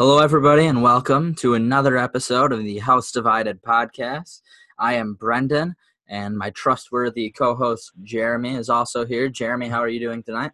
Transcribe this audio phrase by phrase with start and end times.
[0.00, 4.40] Hello, everybody, and welcome to another episode of the House Divided podcast.
[4.78, 5.76] I am Brendan,
[6.08, 9.28] and my trustworthy co host Jeremy is also here.
[9.28, 10.52] Jeremy, how are you doing tonight?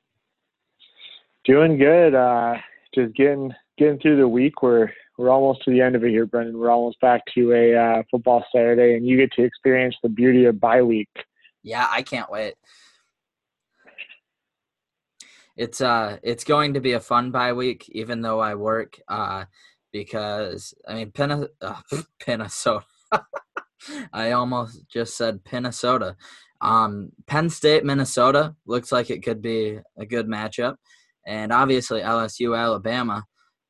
[1.45, 2.13] Doing good.
[2.13, 2.57] Uh,
[2.93, 4.65] just getting getting through the week.
[4.65, 6.59] We're we're almost to the end of it here, Brendan.
[6.59, 10.47] We're almost back to a uh, football Saturday, and you get to experience the beauty
[10.47, 11.11] of bye week.
[11.63, 12.55] Yeah, I can't wait.
[15.57, 19.01] It's uh, it's going to be a fun bye week, even though I work.
[19.09, 19.47] Uh,
[19.93, 21.81] because I mean, Pina, uh,
[22.27, 22.85] Minnesota.
[24.13, 26.17] I almost just said Minnesota.
[26.61, 30.77] Um, Penn State, Minnesota looks like it could be a good matchup,
[31.27, 33.25] and obviously LSU, Alabama,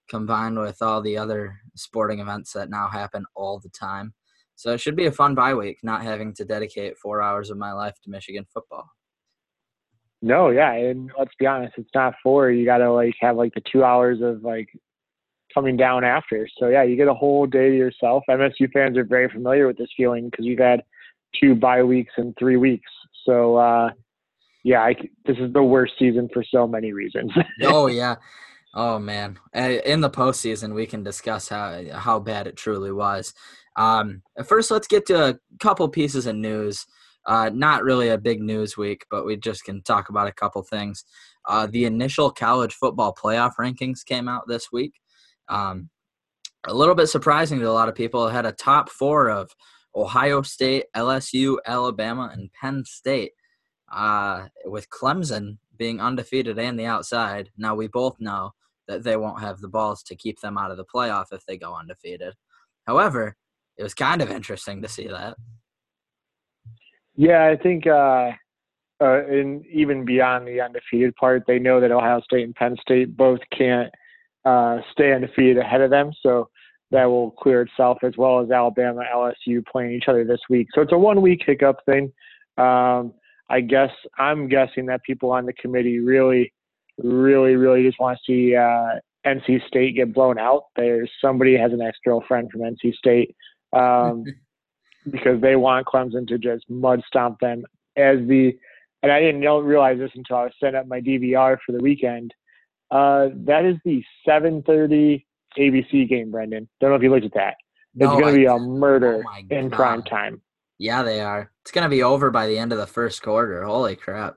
[0.08, 4.14] combined with all the other sporting events that now happen all the time.
[4.54, 7.58] So it should be a fun bye week, not having to dedicate four hours of
[7.58, 8.88] my life to Michigan football.
[10.22, 12.50] No, yeah, and let's be honest, it's not four.
[12.50, 14.68] You got to like have like the two hours of like
[15.52, 16.48] coming down after.
[16.58, 18.24] So yeah, you get a whole day to yourself.
[18.28, 20.82] MSU fans are very familiar with this feeling because we've had
[21.40, 22.90] two bye weeks in three weeks.
[23.24, 23.90] So uh,
[24.64, 24.94] yeah, I,
[25.26, 27.32] this is the worst season for so many reasons.
[27.62, 28.16] oh yeah,
[28.74, 29.38] oh man.
[29.54, 33.34] In the postseason, we can discuss how how bad it truly was.
[33.76, 36.86] Um, first, let's get to a couple pieces of news.
[37.26, 40.62] Uh, not really a big news week, but we just can talk about a couple
[40.62, 41.04] things.
[41.46, 44.94] Uh, the initial college football playoff rankings came out this week.
[45.48, 45.90] Um,
[46.66, 48.26] a little bit surprising to a lot of people.
[48.26, 49.50] It had a top four of
[49.94, 53.32] Ohio State, LSU, Alabama, and Penn State,
[53.92, 57.50] uh, with Clemson being undefeated and the outside.
[57.56, 58.52] Now, we both know
[58.88, 61.56] that they won't have the balls to keep them out of the playoff if they
[61.56, 62.34] go undefeated.
[62.86, 63.36] However,
[63.76, 65.36] it was kind of interesting to see that.
[67.16, 68.32] Yeah, I think, uh,
[69.00, 73.16] uh, and even beyond the undefeated part, they know that Ohio State and Penn State
[73.16, 73.92] both can't–
[74.46, 76.12] uh, stay undefeated ahead of them.
[76.22, 76.48] So
[76.92, 80.68] that will clear itself as well as Alabama, LSU playing each other this week.
[80.72, 82.12] So it's a one week hiccup thing.
[82.56, 83.12] Um,
[83.50, 86.52] I guess I'm guessing that people on the committee really,
[86.96, 90.66] really, really just want to see uh, NC State get blown out.
[90.76, 93.34] There's somebody has an ex girlfriend from NC State
[93.72, 94.24] um,
[95.10, 97.64] because they want Clemson to just mud stomp them
[97.96, 98.56] as the.
[99.02, 102.34] And I didn't realize this until I was setting up my DVR for the weekend.
[102.90, 105.24] Uh, that is the 7:30
[105.58, 106.68] ABC game, Brendan.
[106.80, 107.56] Don't know if you looked at that.
[107.94, 110.42] It's no, going to be a murder oh in prime time.
[110.78, 111.50] Yeah, they are.
[111.62, 113.64] It's going to be over by the end of the first quarter.
[113.64, 114.36] Holy crap!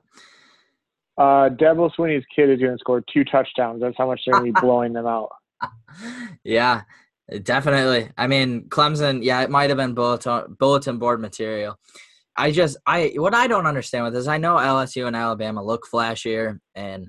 [1.18, 3.82] Uh, Dabo Swinney's kid is going to score two touchdowns.
[3.82, 5.30] That's how much they're going to be blowing them out.
[6.44, 6.82] Yeah,
[7.42, 8.10] definitely.
[8.16, 9.22] I mean, Clemson.
[9.22, 11.76] Yeah, it might have been bulletin uh, bulletin board material.
[12.36, 14.26] I just I what I don't understand with this.
[14.26, 17.08] I know LSU and Alabama look flashier and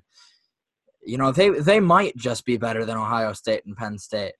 [1.03, 4.33] you know, they they might just be better than Ohio State and Penn State.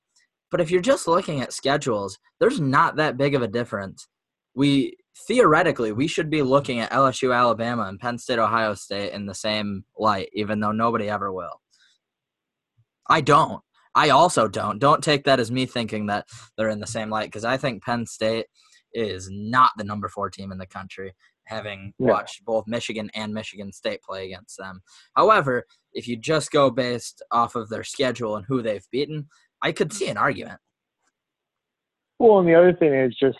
[0.49, 4.07] But if you're just looking at schedules, there's not that big of a difference.
[4.53, 9.25] We theoretically we should be looking at LSU, Alabama, and Penn State, Ohio State in
[9.25, 11.61] the same light, even though nobody ever will.
[13.07, 13.61] I don't.
[13.95, 14.79] I also don't.
[14.79, 17.83] Don't take that as me thinking that they're in the same light because I think
[17.83, 18.47] Penn State
[18.93, 21.13] is not the number four team in the country
[21.45, 22.11] having yeah.
[22.11, 24.81] watched both Michigan and Michigan State play against them.
[25.15, 29.27] However, if you just go based off of their schedule and who they've beaten,
[29.61, 30.59] I could see an argument.
[32.19, 33.39] Well, and the other thing is just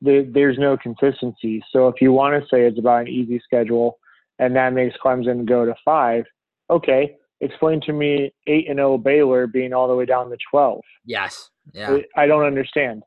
[0.00, 1.62] the, there's no consistency.
[1.72, 3.98] So if you want to say it's about an easy schedule
[4.38, 6.24] and that makes Clemson go to five,
[6.70, 10.36] okay, explain to me eight and zero oh Baylor being all the way down to
[10.50, 10.82] twelve.
[11.04, 11.50] Yes.
[11.74, 11.98] Yeah.
[12.16, 13.02] I don't understand.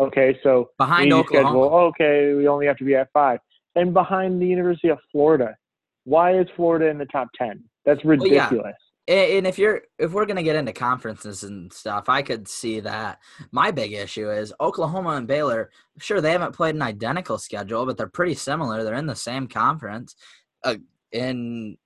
[0.00, 1.48] Okay, so behind Oklahoma.
[1.48, 3.40] Schedule, okay, we only have to be at five
[3.74, 5.56] and behind the University of Florida.
[6.04, 7.62] Why is Florida in the top 10?
[7.84, 8.50] That's ridiculous.
[8.52, 8.72] Well,
[9.08, 9.14] yeah.
[9.14, 13.18] And if you're if we're gonna get into conferences and stuff, I could see that.
[13.50, 15.70] My big issue is Oklahoma and Baylor.
[15.98, 18.84] Sure, they haven't played an identical schedule, but they're pretty similar.
[18.84, 20.14] They're in the same conference.
[20.62, 20.76] Uh,
[21.10, 21.78] and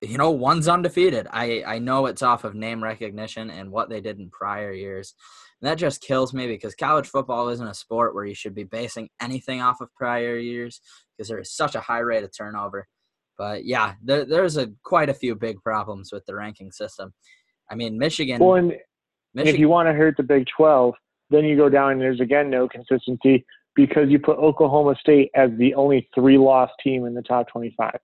[0.00, 1.26] you know, one's undefeated.
[1.30, 5.14] I I know it's off of name recognition and what they did in prior years,
[5.60, 8.64] and that just kills me because college football isn't a sport where you should be
[8.64, 10.80] basing anything off of prior years
[11.16, 12.88] because there is such a high rate of turnover.
[13.36, 17.12] But yeah, there, there's a quite a few big problems with the ranking system.
[17.70, 18.38] I mean, Michigan.
[18.38, 18.74] Well, and
[19.34, 20.94] Michigan, if you want to hurt the Big 12,
[21.30, 23.44] then you go down and there's again no consistency
[23.74, 27.98] because you put Oklahoma State as the only three loss team in the top 25.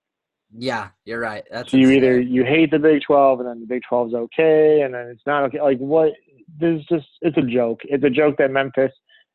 [0.55, 1.43] Yeah, you're right.
[1.51, 4.13] That's so you either you hate the Big 12 and then the Big 12 is
[4.13, 5.61] okay and then it's not okay.
[5.61, 6.13] Like what
[6.59, 7.81] there's just it's a joke.
[7.83, 8.91] It's a joke that Memphis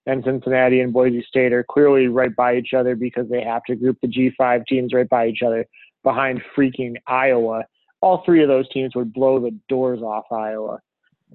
[0.07, 3.77] and Cincinnati and Boise State are clearly right by each other because they have to
[3.77, 5.67] group the G5 teams right by each other
[6.03, 7.65] behind freaking Iowa.
[8.01, 10.81] All three of those teams would blow the doors off Iowa.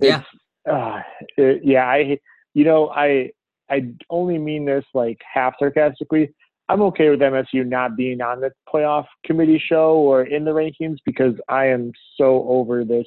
[0.02, 0.24] Yeah.
[0.70, 1.02] Uh,
[1.38, 2.20] it, yeah, I
[2.54, 3.32] you know I
[3.70, 6.34] I only mean this like half sarcastically.
[6.70, 10.98] I'm okay with MSU not being on the playoff committee show or in the rankings
[11.06, 13.06] because I am so over this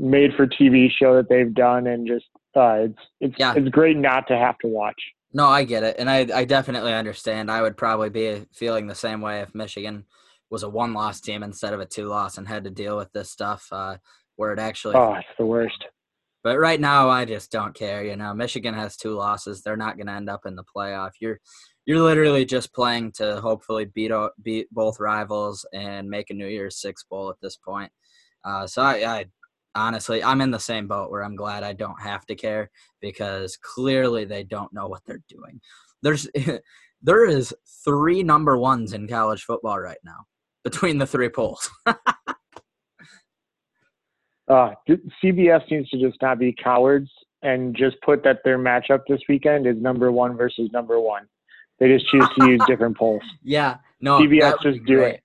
[0.00, 2.26] made for TV show that they've done and just
[2.56, 3.54] uh, it's it's Yeah.
[3.56, 5.00] it's great not to have to watch.
[5.32, 7.50] No, I get it, and I I definitely understand.
[7.50, 10.04] I would probably be feeling the same way if Michigan
[10.50, 13.12] was a one loss team instead of a two loss and had to deal with
[13.12, 13.98] this stuff uh,
[14.36, 14.96] where it actually.
[14.96, 15.84] Oh, it's the worst.
[16.42, 18.02] But right now, I just don't care.
[18.02, 21.10] You know, Michigan has two losses; they're not going to end up in the playoff.
[21.20, 21.40] You're
[21.88, 24.12] you're literally just playing to hopefully beat
[24.42, 27.90] beat both rivals and make a New Year's Six bowl at this point.
[28.44, 29.24] Uh, so I, I
[29.74, 32.70] honestly, I'm in the same boat where I'm glad I don't have to care
[33.00, 35.62] because clearly they don't know what they're doing.
[36.02, 36.28] There's
[37.02, 37.54] there is
[37.86, 40.26] three number ones in college football right now
[40.64, 41.70] between the three polls.
[44.50, 44.70] Uh,
[45.22, 47.10] CBS needs to just not be cowards
[47.42, 51.28] and just put that their matchup this weekend is number one versus number one.
[51.78, 53.22] They just choose to use different polls.
[53.42, 55.22] Yeah, no, CBS just do it.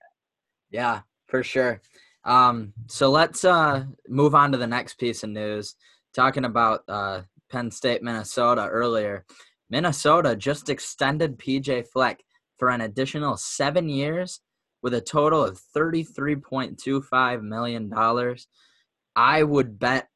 [0.69, 1.81] Yeah, for sure.
[2.25, 5.75] Um, so let's uh, move on to the next piece of news.
[6.13, 9.25] Talking about uh, Penn State, Minnesota earlier.
[9.69, 12.23] Minnesota just extended PJ Fleck
[12.57, 14.39] for an additional seven years
[14.81, 17.91] with a total of $33.25 million.
[19.15, 20.09] I would bet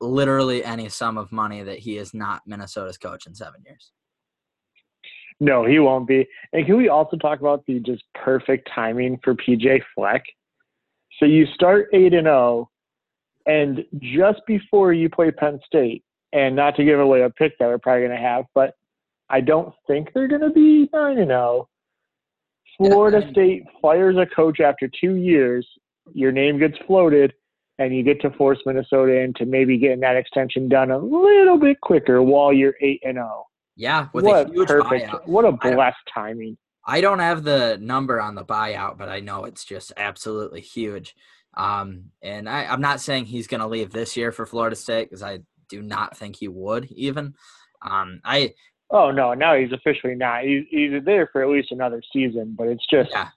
[0.00, 3.92] literally any sum of money that he is not Minnesota's coach in seven years.
[5.40, 6.26] No, he won't be.
[6.52, 10.24] And can we also talk about the just perfect timing for PJ Fleck?
[11.18, 12.70] So you start eight and zero,
[13.46, 17.66] and just before you play Penn State, and not to give away a pick that
[17.66, 18.74] we're probably going to have, but
[19.30, 21.68] I don't think they're going to be nine and zero.
[22.76, 25.66] Florida State fires a coach after two years.
[26.14, 27.32] Your name gets floated,
[27.78, 31.80] and you get to force Minnesota into maybe getting that extension done a little bit
[31.80, 33.46] quicker while you're eight and zero.
[33.78, 35.10] Yeah, with what a huge perfect!
[35.10, 35.26] buyout.
[35.26, 36.58] What a I blessed timing.
[36.84, 41.14] I don't have the number on the buyout, but I know it's just absolutely huge.
[41.54, 45.08] Um, and I, I'm not saying he's going to leave this year for Florida State
[45.08, 47.34] because I do not think he would even.
[47.80, 48.54] Um, I
[48.90, 50.42] Oh no, now he's officially not.
[50.42, 53.28] He's he's there for at least another season, but it's just yeah,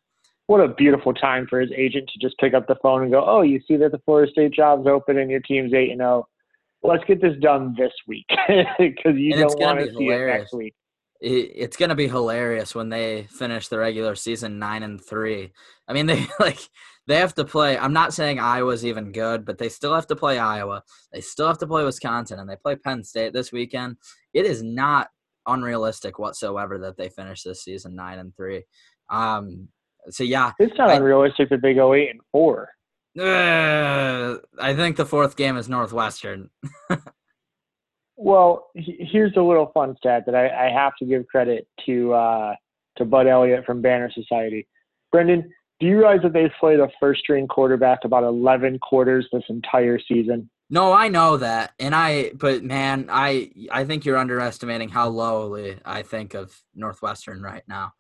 [0.48, 3.24] what a beautiful time for his agent to just pick up the phone and go,
[3.24, 6.28] "Oh, you see that the Florida State job's open and your team's eight and zero.
[6.84, 8.26] Let's get this done this week
[8.80, 10.74] because you And don't want to see it next week."
[11.24, 15.52] it's going to be hilarious when they finish the regular season nine and three.
[15.88, 16.58] I mean, they like
[17.08, 17.78] they have to play.
[17.78, 20.82] I'm not saying Iowa's even good, but they still have to play Iowa.
[21.14, 23.98] They still have to play Wisconsin, and they play Penn State this weekend.
[24.34, 25.10] It is not
[25.48, 28.64] unrealistic whatsoever that they finish this season nine and three.
[29.10, 29.68] Um,
[30.10, 32.70] so yeah, It's not I- unrealistic that they go eight and four.
[33.20, 36.50] Uh, I think the fourth game is Northwestern.
[38.18, 42.14] Well, he- here's a little fun stat that I, I have to give credit to
[42.14, 42.56] uh,
[42.98, 44.68] to Bud Elliott from Banner Society.
[45.12, 45.50] Brendan,
[45.80, 49.98] do you realize that they've played a first string quarterback about 11 quarters this entire
[50.00, 50.50] season?
[50.70, 52.32] No, I know that, and I.
[52.36, 57.94] But man, I I think you're underestimating how lowly I think of Northwestern right now.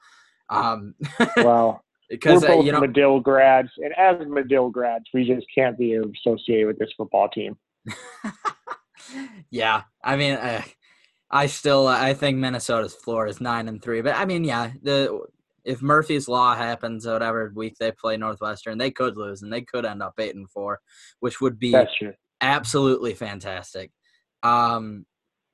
[0.49, 0.93] Um,
[1.37, 5.47] Well, because we're uh, both you know, Medill grads, and as Medill grads, we just
[5.53, 7.57] can't be associated with this football team.
[9.49, 9.83] yeah.
[10.03, 10.61] I mean, uh,
[11.29, 15.21] I still I think Minnesota's floor is nine and three, but I mean, yeah, the
[15.63, 19.85] if Murphy's law happens, whatever week they play Northwestern, they could lose and they could
[19.85, 20.79] end up eight and four,
[21.19, 21.75] which would be
[22.41, 23.91] absolutely fantastic.
[24.43, 25.05] Um,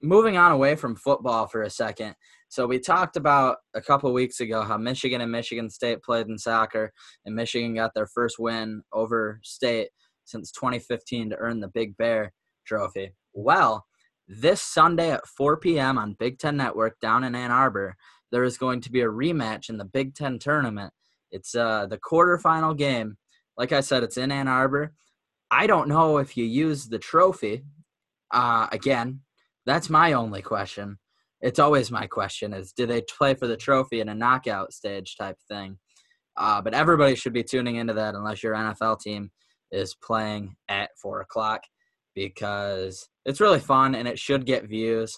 [0.02, 2.16] moving on away from football for a second.
[2.50, 6.38] So we talked about a couple weeks ago how Michigan and Michigan State played in
[6.38, 6.94] soccer,
[7.26, 9.90] and Michigan got their first win over State
[10.24, 12.34] since 2015 to earn the Big Bear
[12.66, 13.14] Trophy.
[13.34, 13.86] Well,
[14.28, 15.98] this Sunday at 4 p.m.
[15.98, 17.96] on Big Ten Network down in Ann Arbor,
[18.32, 20.94] there is going to be a rematch in the Big Ten tournament.
[21.32, 23.18] It's uh, the quarterfinal game.
[23.58, 24.94] Like I said, it's in Ann Arbor.
[25.50, 27.64] I don't know if you use the trophy.
[28.32, 29.22] Uh, again,
[29.66, 30.98] that's my only question.
[31.42, 35.16] It's always my question: is do they play for the trophy in a knockout stage
[35.18, 35.78] type thing?
[36.36, 39.32] Uh, but everybody should be tuning into that unless your NFL team
[39.72, 41.62] is playing at four o'clock
[42.14, 45.18] because it's really fun and it should get views.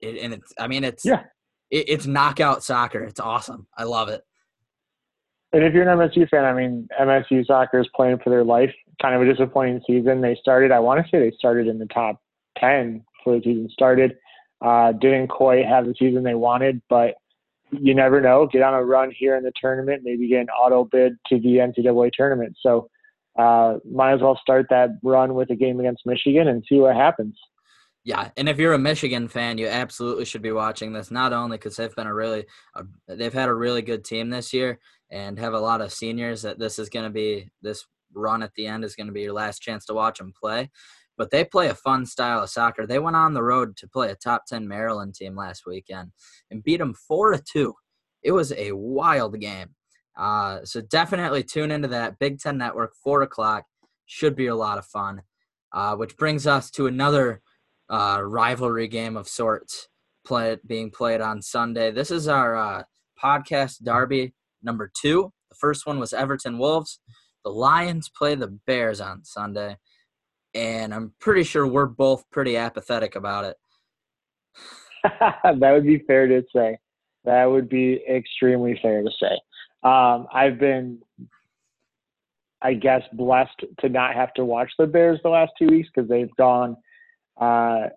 [0.00, 1.22] It, and it's, I mean, it's Yeah.
[1.70, 3.02] it, it's knockout soccer.
[3.02, 3.66] It's awesome.
[3.76, 4.22] I love it.
[5.52, 8.72] And if you're an MSU fan, I mean, MSU soccer is playing for their life.
[9.00, 10.20] Kind of a disappointing season.
[10.20, 12.20] They started, I want to say they started in the top
[12.58, 14.16] 10 before the season started.
[14.60, 17.14] Uh, didn't quite have the season they wanted, but
[17.70, 18.46] you never know.
[18.46, 21.56] Get on a run here in the tournament, maybe get an auto bid to the
[21.56, 22.56] NCAA tournament.
[22.60, 22.88] So
[23.38, 26.94] uh, might as well start that run with a game against Michigan and see what
[26.94, 27.36] happens.
[28.04, 31.10] Yeah, and if you're a Michigan fan, you absolutely should be watching this.
[31.10, 32.44] Not only because they've been a really,
[32.74, 34.78] uh, they've had a really good team this year
[35.10, 36.42] and have a lot of seniors.
[36.42, 39.22] That this is going to be this run at the end is going to be
[39.22, 40.70] your last chance to watch them play.
[41.16, 42.86] But they play a fun style of soccer.
[42.86, 46.10] They went on the road to play a top ten Maryland team last weekend
[46.50, 47.74] and beat them four to two.
[48.22, 49.74] It was a wild game.
[50.18, 53.64] Uh, so definitely tune into that Big Ten Network, four o'clock.
[54.06, 55.22] Should be a lot of fun.
[55.72, 57.42] Uh, which brings us to another
[57.90, 59.88] uh, rivalry game of sorts
[60.24, 61.90] play, being played on Sunday.
[61.90, 62.82] This is our uh,
[63.20, 65.32] podcast derby number two.
[65.50, 67.00] The first one was Everton Wolves.
[67.44, 69.76] The Lions play the Bears on Sunday,
[70.54, 73.56] and I'm pretty sure we're both pretty apathetic about it.
[75.20, 76.78] that would be fair to say.
[77.24, 79.40] That would be extremely fair to say.
[79.82, 81.00] Um, I've been,
[82.62, 86.08] I guess, blessed to not have to watch the Bears the last two weeks because
[86.08, 86.76] they've gone
[87.40, 87.88] uh,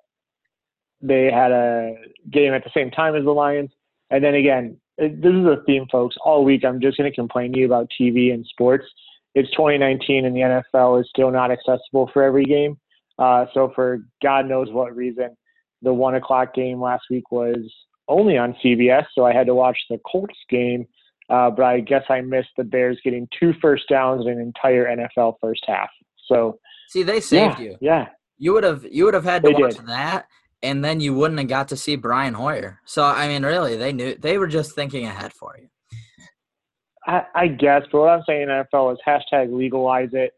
[1.02, 1.96] they had a
[2.32, 3.72] game at the same time as the Lions.
[4.10, 6.16] And then again, it, this is a theme, folks.
[6.24, 8.86] All week, I'm just going to complain to you about TV and sports.
[9.38, 12.76] It's 2019, and the NFL is still not accessible for every game.
[13.20, 15.38] Uh, so, for God knows what reason,
[15.84, 17.72] the one o'clock game last week was
[18.08, 20.88] only on CBS, so I had to watch the Colts game.
[21.30, 24.86] Uh, but I guess I missed the Bears getting two first downs in an entire
[24.86, 25.90] NFL first half.
[26.26, 26.58] So,
[26.90, 27.78] see, they saved yeah, you.
[27.80, 28.08] Yeah,
[28.40, 29.86] you would have you would have had to They watch did.
[29.86, 30.26] that,
[30.64, 32.82] and then you wouldn't have got to see Brian Hoyer.
[32.86, 35.68] So I mean, really, they knew they were just thinking ahead for you.
[37.08, 40.32] I, I guess, but what I'm saying in NFL is hashtag legalize it.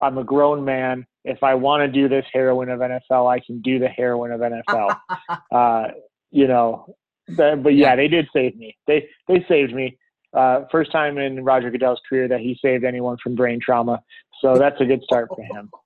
[0.00, 1.06] I'm a grown man.
[1.24, 4.40] If I want to do this heroin of NFL, I can do the heroin of
[4.40, 4.98] NFL.
[5.52, 5.88] uh,
[6.30, 6.94] you know,
[7.36, 7.96] but, but yeah, Yeah.
[7.96, 8.76] they did save me.
[8.86, 9.98] They they saved me.
[10.32, 14.00] Uh, first time in Roger Goodell's career that he saved anyone from brain trauma.
[14.40, 15.70] So that's a good start for him.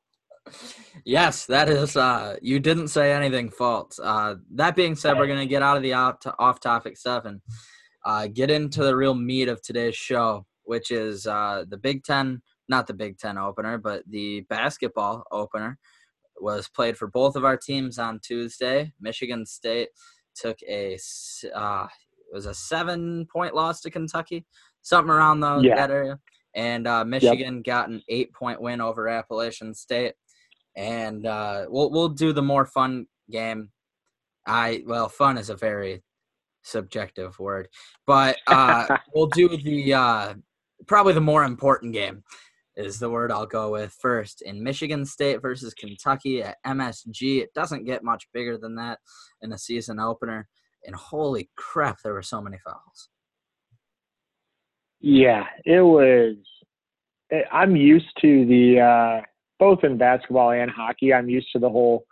[1.04, 1.96] Yes, that is.
[1.96, 3.98] Uh, you didn't say anything false.
[3.98, 7.40] Uh, that being said, we're gonna get out of the off- off-topic stuff and
[8.04, 12.42] uh, get into the real meat of today's show, which is uh, the Big Ten,
[12.68, 15.78] not the Big Ten opener, but the basketball opener
[16.40, 18.92] was played for both of our teams on Tuesday.
[19.00, 19.88] Michigan State
[20.34, 20.98] took a
[21.54, 24.46] uh, it was a seven-point loss to Kentucky,
[24.80, 25.76] something around those Yeah.
[25.76, 26.18] that area,
[26.54, 30.14] and uh, Michigan got an eight-point win over Appalachian State
[30.76, 33.70] and uh, we'll we'll do the more fun game.
[34.46, 36.02] I well, fun is a very
[36.62, 37.68] subjective word,
[38.06, 40.34] but uh, we'll do the uh,
[40.86, 42.22] probably the more important game
[42.76, 47.42] is the word I'll go with first in Michigan State versus Kentucky at MSG.
[47.42, 48.98] It doesn't get much bigger than that
[49.42, 50.48] in a season opener,
[50.86, 53.08] and holy crap, there were so many fouls.
[55.00, 56.36] Yeah, it was.
[57.32, 59.26] eh, I'm used to the uh,
[59.58, 61.12] both in basketball and hockey.
[61.12, 62.04] I'm used to the whole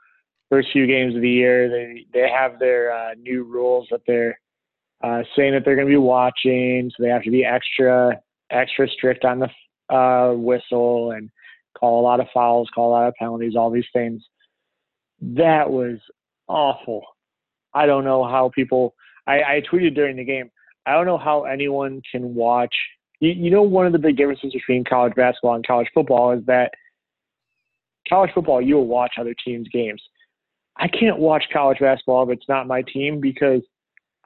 [0.50, 1.71] first few games of the year.
[1.71, 4.38] They they have their uh, new rules that they're
[5.02, 8.88] uh, saying that they're going to be watching, so they have to be extra extra
[8.88, 11.30] strict on the uh, whistle and
[11.78, 14.23] call a lot of fouls, call a lot of penalties, all these things.
[15.21, 15.99] That was
[16.49, 17.02] awful.
[17.73, 18.95] I don't know how people.
[19.26, 20.50] I, I tweeted during the game.
[20.87, 22.75] I don't know how anyone can watch.
[23.21, 26.45] You, you know, one of the big differences between college basketball and college football is
[26.47, 26.73] that
[28.09, 30.02] college football, you'll watch other teams' games.
[30.80, 33.60] I can't watch college basketball if it's not my team because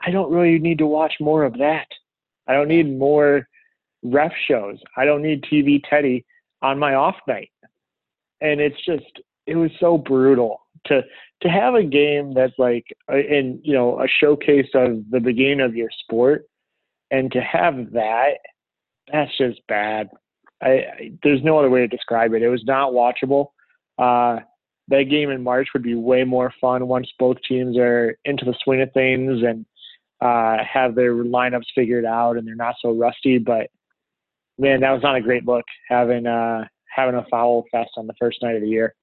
[0.04, 1.86] I don't really need to watch more of that.
[2.46, 3.48] I don't need more
[4.02, 4.78] ref shows.
[4.96, 6.24] I don't need TV Teddy
[6.62, 7.50] on my off night.
[8.40, 11.02] And it's just, it was so brutal to
[11.40, 15.60] to have a game that's like uh, in you know a showcase of the beginning
[15.60, 16.46] of your sport,
[17.10, 18.34] and to have that,
[19.12, 20.08] that's just bad.
[20.62, 22.42] I, I there's no other way to describe it.
[22.42, 23.48] It was not watchable.
[23.98, 24.40] Uh,
[24.88, 28.54] that game in March would be way more fun once both teams are into the
[28.62, 29.64] swing of things and
[30.20, 33.38] uh, have their lineups figured out and they're not so rusty.
[33.38, 33.68] But
[34.58, 36.64] man, that was not a great look having uh,
[36.94, 38.94] having a foul fest on the first night of the year.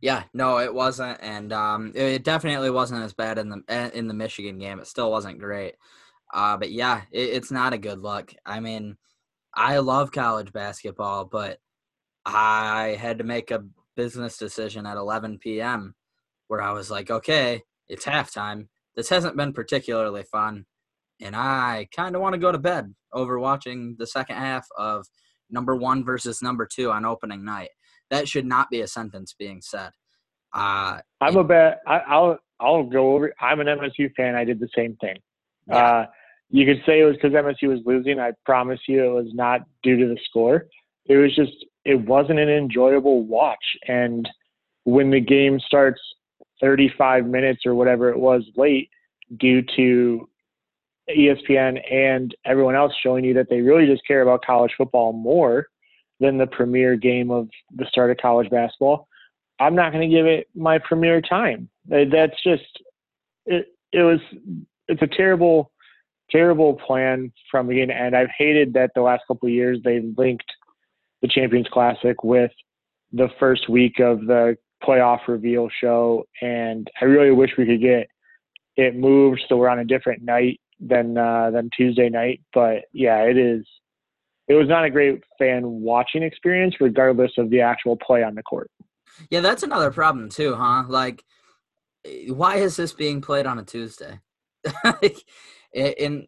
[0.00, 4.14] Yeah, no, it wasn't, and um, it definitely wasn't as bad in the in the
[4.14, 4.78] Michigan game.
[4.78, 5.76] It still wasn't great,
[6.32, 8.34] uh, but yeah, it, it's not a good look.
[8.44, 8.96] I mean,
[9.54, 11.58] I love college basketball, but
[12.26, 13.64] I had to make a
[13.96, 15.94] business decision at 11 p.m.
[16.48, 18.68] where I was like, okay, it's halftime.
[18.96, 20.66] This hasn't been particularly fun,
[21.20, 25.06] and I kind of want to go to bed over watching the second half of
[25.50, 27.70] number one versus number two on opening night.
[28.10, 29.90] That should not be a sentence being said.
[30.52, 31.78] Uh, I'm a bad.
[31.86, 33.34] I, I'll I'll go over.
[33.40, 34.36] I'm an MSU fan.
[34.36, 35.16] I did the same thing.
[35.68, 35.76] Yeah.
[35.76, 36.06] Uh,
[36.50, 38.20] you could say it was because MSU was losing.
[38.20, 40.66] I promise you, it was not due to the score.
[41.06, 43.64] It was just it wasn't an enjoyable watch.
[43.86, 44.28] And
[44.84, 46.00] when the game starts
[46.60, 48.88] 35 minutes or whatever it was late
[49.38, 50.28] due to
[51.10, 55.66] ESPN and everyone else showing you that they really just care about college football more
[56.20, 59.08] than the premier game of the start of college basketball.
[59.60, 61.68] I'm not going to give it my premier time.
[61.86, 62.64] That's just
[63.46, 63.68] it.
[63.92, 64.18] It was
[64.88, 65.70] it's a terrible,
[66.30, 68.16] terrible plan from beginning to end.
[68.16, 70.50] I've hated that the last couple of years they've linked
[71.24, 72.50] the Champions Classic with
[73.10, 78.08] the first week of the playoff reveal show, and I really wish we could get
[78.76, 82.42] it moved so we're on a different night than uh, than Tuesday night.
[82.52, 83.64] But yeah, it is.
[84.48, 88.42] It was not a great fan watching experience, regardless of the actual play on the
[88.42, 88.70] court.
[89.30, 90.84] Yeah, that's another problem too, huh?
[90.86, 91.24] Like,
[92.28, 94.20] why is this being played on a Tuesday?
[95.72, 96.26] in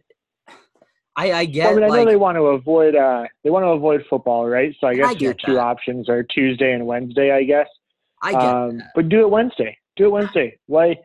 [1.17, 1.71] I, I get.
[1.71, 2.95] I mean, I like, know they want to avoid.
[2.95, 4.75] Uh, they want to avoid football, right?
[4.81, 5.61] So I guess I your two that.
[5.61, 7.33] options are Tuesday and Wednesday.
[7.33, 7.69] I guess.
[8.23, 9.79] I get um, But do it Wednesday.
[9.97, 10.59] Do it Wednesday.
[10.67, 10.97] Why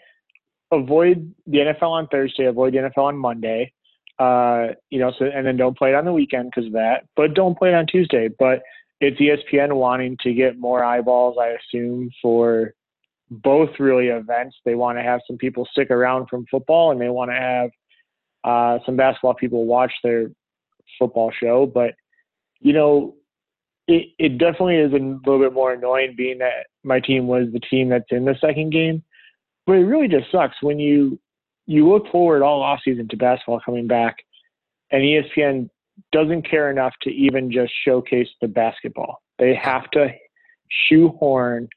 [0.72, 2.46] avoid the NFL on Thursday?
[2.46, 3.72] Avoid the NFL on Monday.
[4.20, 7.06] Uh, you know, so and then don't play it on the weekend because of that.
[7.16, 8.28] But don't play it on Tuesday.
[8.28, 8.64] But
[9.00, 12.74] it's ESPN wanting to get more eyeballs, I assume, for
[13.30, 14.58] both really events.
[14.66, 17.72] They want to have some people stick around from football, and they want to have
[18.44, 20.32] uh, some basketball people watch their
[21.00, 21.66] football show.
[21.66, 21.96] But
[22.60, 23.16] you know,
[23.88, 27.60] it, it definitely is a little bit more annoying being that my team was the
[27.60, 29.04] team that's in the second game.
[29.66, 31.20] But it really just sucks when you
[31.68, 34.18] you look forward all off season to basketball coming back,
[34.92, 35.70] and ESPN
[36.12, 39.22] doesn't care enough to even just showcase the basketball.
[39.40, 40.10] They have to
[40.70, 41.70] shoehorn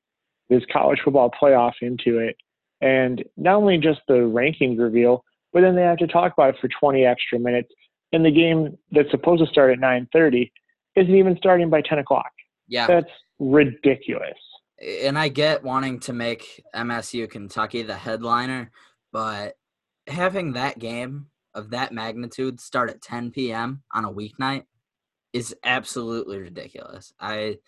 [0.48, 2.36] this college football playoff into it.
[2.80, 6.60] And not only just the rankings reveal, but then they have to talk about it
[6.60, 7.72] for 20 extra minutes.
[8.12, 10.50] And the game that's supposed to start at 9:30
[10.96, 12.30] isn't even starting by 10 o'clock.
[12.68, 14.38] Yeah, that's ridiculous.
[14.84, 18.70] And I get wanting to make MSU Kentucky the headliner,
[19.12, 19.54] but
[20.08, 23.82] having that game of that magnitude start at 10 p.m.
[23.94, 24.64] on a weeknight
[25.32, 27.12] is absolutely ridiculous.
[27.20, 27.58] I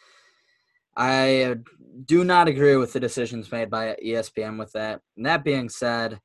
[0.97, 1.57] I
[2.07, 5.03] do not agree with the decisions made by ESPN with that.
[5.17, 6.21] And that being said,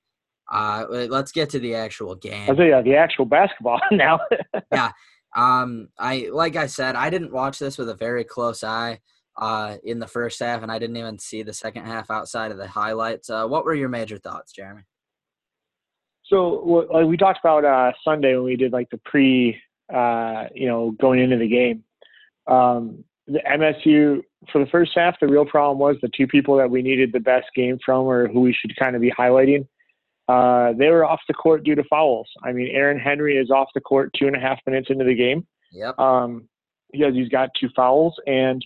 [0.51, 2.49] uh, let's get to the actual game.
[2.49, 4.19] I the actual basketball now.
[4.71, 4.91] yeah.
[5.35, 8.99] Um, I like I said, I didn't watch this with a very close eye
[9.37, 12.57] uh, in the first half, and I didn't even see the second half outside of
[12.57, 13.29] the highlights.
[13.29, 14.83] Uh, what were your major thoughts, Jeremy?
[16.25, 19.57] So like we talked about uh, Sunday when we did like the pre,
[19.93, 21.83] uh, you know, going into the game.
[22.47, 26.69] Um, the MSU for the first half, the real problem was the two people that
[26.69, 29.67] we needed the best game from, or who we should kind of be highlighting.
[30.31, 32.27] Uh, they were off the court due to fouls.
[32.43, 35.15] I mean, Aaron Henry is off the court two and a half minutes into the
[35.15, 35.45] game.
[35.71, 35.99] Yep.
[35.99, 36.47] Um,
[36.91, 38.63] because he's got two fouls, and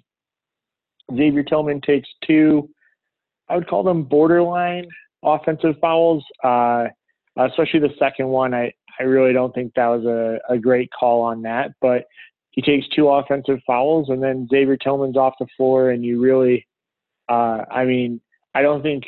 [1.16, 2.70] Xavier Tillman takes two.
[3.50, 4.88] I would call them borderline
[5.24, 6.24] offensive fouls.
[6.44, 6.86] Uh,
[7.38, 8.54] especially the second one.
[8.54, 12.06] I, I really don't think that was a, a great call on that, but
[12.52, 16.66] he takes two offensive fouls and then Xavier Tillman's off the floor and you really,
[17.28, 18.22] uh, I mean,
[18.54, 19.04] I don't think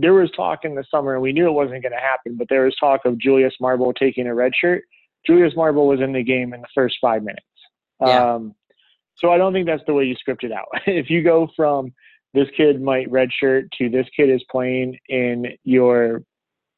[0.00, 2.48] there was talk in the summer and we knew it wasn't going to happen, but
[2.48, 4.84] there was talk of Julius Marble taking a red shirt.
[5.26, 7.44] Julius Marble was in the game in the first five minutes.
[8.00, 8.34] Yeah.
[8.34, 8.54] Um,
[9.16, 10.68] so I don't think that's the way you script it out.
[10.86, 11.92] if you go from
[12.34, 16.22] this kid might redshirt to this kid is playing in your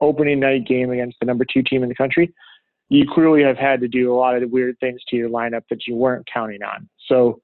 [0.01, 2.33] opening night game against the number two team in the country,
[2.89, 5.87] you clearly have had to do a lot of weird things to your lineup that
[5.87, 6.89] you weren't counting on.
[7.07, 7.41] So,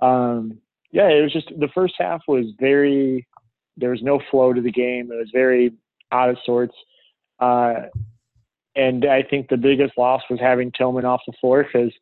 [0.00, 0.58] um,
[0.90, 3.26] yeah, it was just the first half was very,
[3.78, 5.10] there was no flow to the game.
[5.12, 5.72] It was very
[6.12, 6.74] out of sorts.
[7.38, 7.82] Uh,
[8.74, 11.92] and I think the biggest loss was having Tillman off the floor because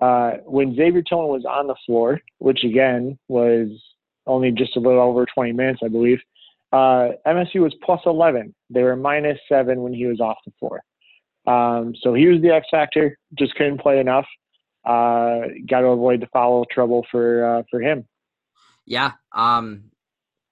[0.00, 3.68] uh, when Xavier Tillman was on the floor, which again was
[4.26, 6.18] only just a little over 20 minutes, I believe,
[6.72, 8.54] uh, MSU was plus 11.
[8.70, 10.82] They were minus seven when he was off the floor.
[11.46, 13.16] Um, so he was the X factor.
[13.38, 14.26] Just couldn't play enough.
[14.84, 18.06] Uh, Got to avoid the foul trouble for uh, for him.
[18.84, 19.12] Yeah.
[19.32, 19.84] Um,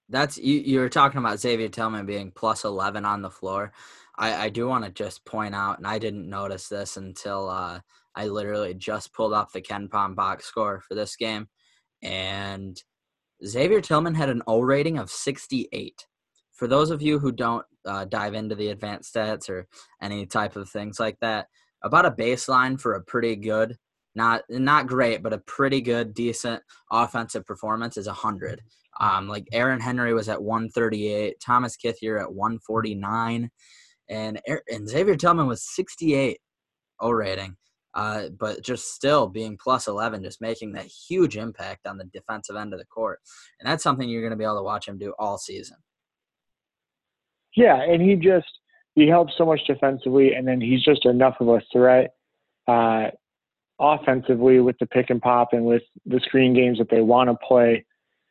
[0.09, 0.59] that's you.
[0.59, 3.71] You were talking about Xavier Tillman being plus 11 on the floor.
[4.17, 7.79] I, I do want to just point out, and I didn't notice this until uh,
[8.15, 11.47] I literally just pulled up the KenPom box score for this game,
[12.01, 12.81] and
[13.45, 16.07] Xavier Tillman had an O rating of 68.
[16.53, 19.67] For those of you who don't uh, dive into the advanced stats or
[20.01, 21.47] any type of things like that,
[21.83, 23.77] about a baseline for a pretty good,
[24.15, 28.61] not not great, but a pretty good, decent offensive performance is 100.
[28.99, 33.49] Um, like Aaron Henry was at 138, Thomas Kithier at 149,
[34.09, 36.39] and and Xavier Tillman was 68
[37.01, 37.57] O rating
[37.95, 42.57] uh, but just still being plus 11, just making that huge impact on the defensive
[42.57, 43.19] end of the court.
[43.59, 45.77] And that's something you're going to be able to watch him do all season.
[47.55, 48.47] Yeah, and he just
[48.95, 52.11] he helps so much defensively, and then he's just enough of a threat
[52.67, 53.07] uh,
[53.79, 57.47] offensively with the pick and pop and with the screen games that they want to
[57.47, 57.85] play.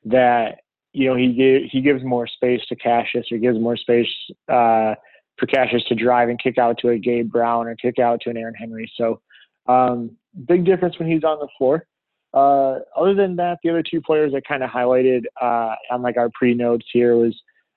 [0.05, 0.61] That
[0.93, 4.09] you know he give, he gives more space to Cassius, or gives more space
[4.49, 4.95] uh,
[5.39, 8.31] for Cassius to drive and kick out to a Gabe Brown or kick out to
[8.31, 8.91] an Aaron Henry.
[8.97, 9.21] So
[9.67, 11.87] um, big difference when he's on the floor.
[12.33, 16.17] Uh, other than that, the other two players I kind of highlighted uh, on like
[16.17, 17.35] our pre notes here was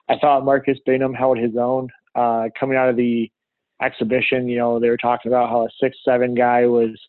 [0.09, 3.31] I thought Marcus Bingham held his own uh, coming out of the
[3.81, 4.47] exhibition.
[4.47, 6.99] You know, they were talking about how a six seven guy was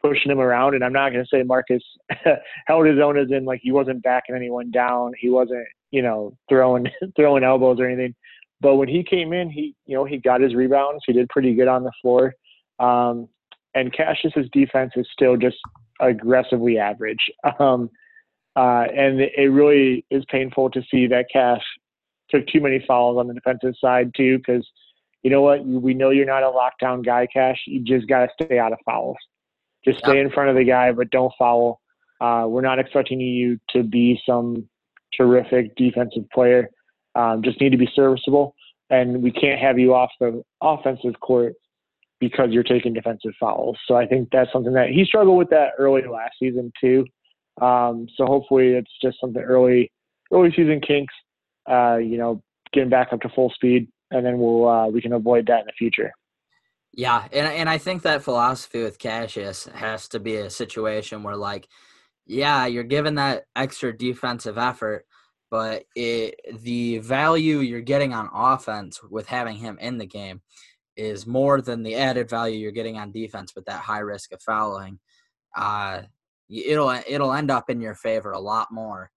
[0.00, 1.82] pushing him around, and I'm not going to say Marcus
[2.66, 6.36] held his own as in like he wasn't backing anyone down, he wasn't you know
[6.48, 8.14] throwing throwing elbows or anything.
[8.60, 11.02] But when he came in, he you know he got his rebounds.
[11.06, 12.34] He did pretty good on the floor.
[12.78, 13.28] Um,
[13.74, 15.56] and Cassius's defense is still just
[16.00, 17.30] aggressively average.
[17.60, 17.90] Um,
[18.56, 21.62] uh, and it really is painful to see that Cash
[22.28, 24.66] took too many fouls on the defensive side too, because
[25.22, 25.64] you know what?
[25.64, 27.58] We know you're not a lockdown guy, Cash.
[27.66, 29.16] You just got to stay out of fouls.
[29.84, 31.80] Just stay in front of the guy, but don't foul.
[32.20, 34.68] Uh, we're not expecting you to be some
[35.16, 36.68] terrific defensive player.
[37.14, 38.54] Um, just need to be serviceable,
[38.90, 41.54] and we can't have you off the offensive court
[42.20, 43.78] because you're taking defensive fouls.
[43.86, 47.06] So I think that's something that he struggled with that early last season too.
[47.60, 49.90] Um, so hopefully it's just something early,
[50.32, 51.14] early season kinks.
[51.70, 55.12] Uh, you know, getting back up to full speed, and then we'll uh, we can
[55.12, 56.12] avoid that in the future.
[56.92, 61.36] Yeah, and and I think that philosophy with Cassius has to be a situation where
[61.36, 61.68] like,
[62.26, 65.06] yeah, you're given that extra defensive effort,
[65.50, 70.42] but it the value you're getting on offense with having him in the game
[70.96, 74.42] is more than the added value you're getting on defense with that high risk of
[74.42, 74.98] fouling.
[75.56, 76.02] Uh,
[76.50, 79.10] it'll it'll end up in your favor a lot more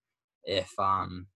[0.45, 1.27] if um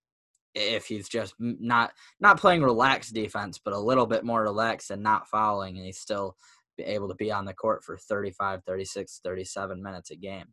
[0.55, 5.03] if he's just not not playing relaxed defense, but a little bit more relaxed and
[5.03, 6.35] not fouling, and he's still
[6.79, 10.47] able to be on the court for 35, 36, 37 minutes a game.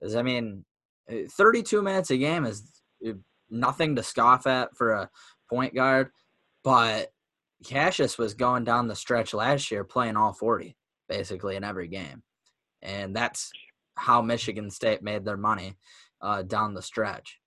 [0.00, 0.64] Because I mean,
[1.08, 3.12] eh, 32 minutes a game is eh,
[3.50, 5.10] nothing to scoff at for a
[5.48, 6.10] point guard,
[6.62, 7.12] but
[7.64, 10.76] Cassius was going down the stretch last year playing all 40
[11.08, 12.22] basically in every game.
[12.80, 13.52] And that's
[13.96, 15.76] how Michigan State made their money
[16.20, 17.38] uh, down the stretch.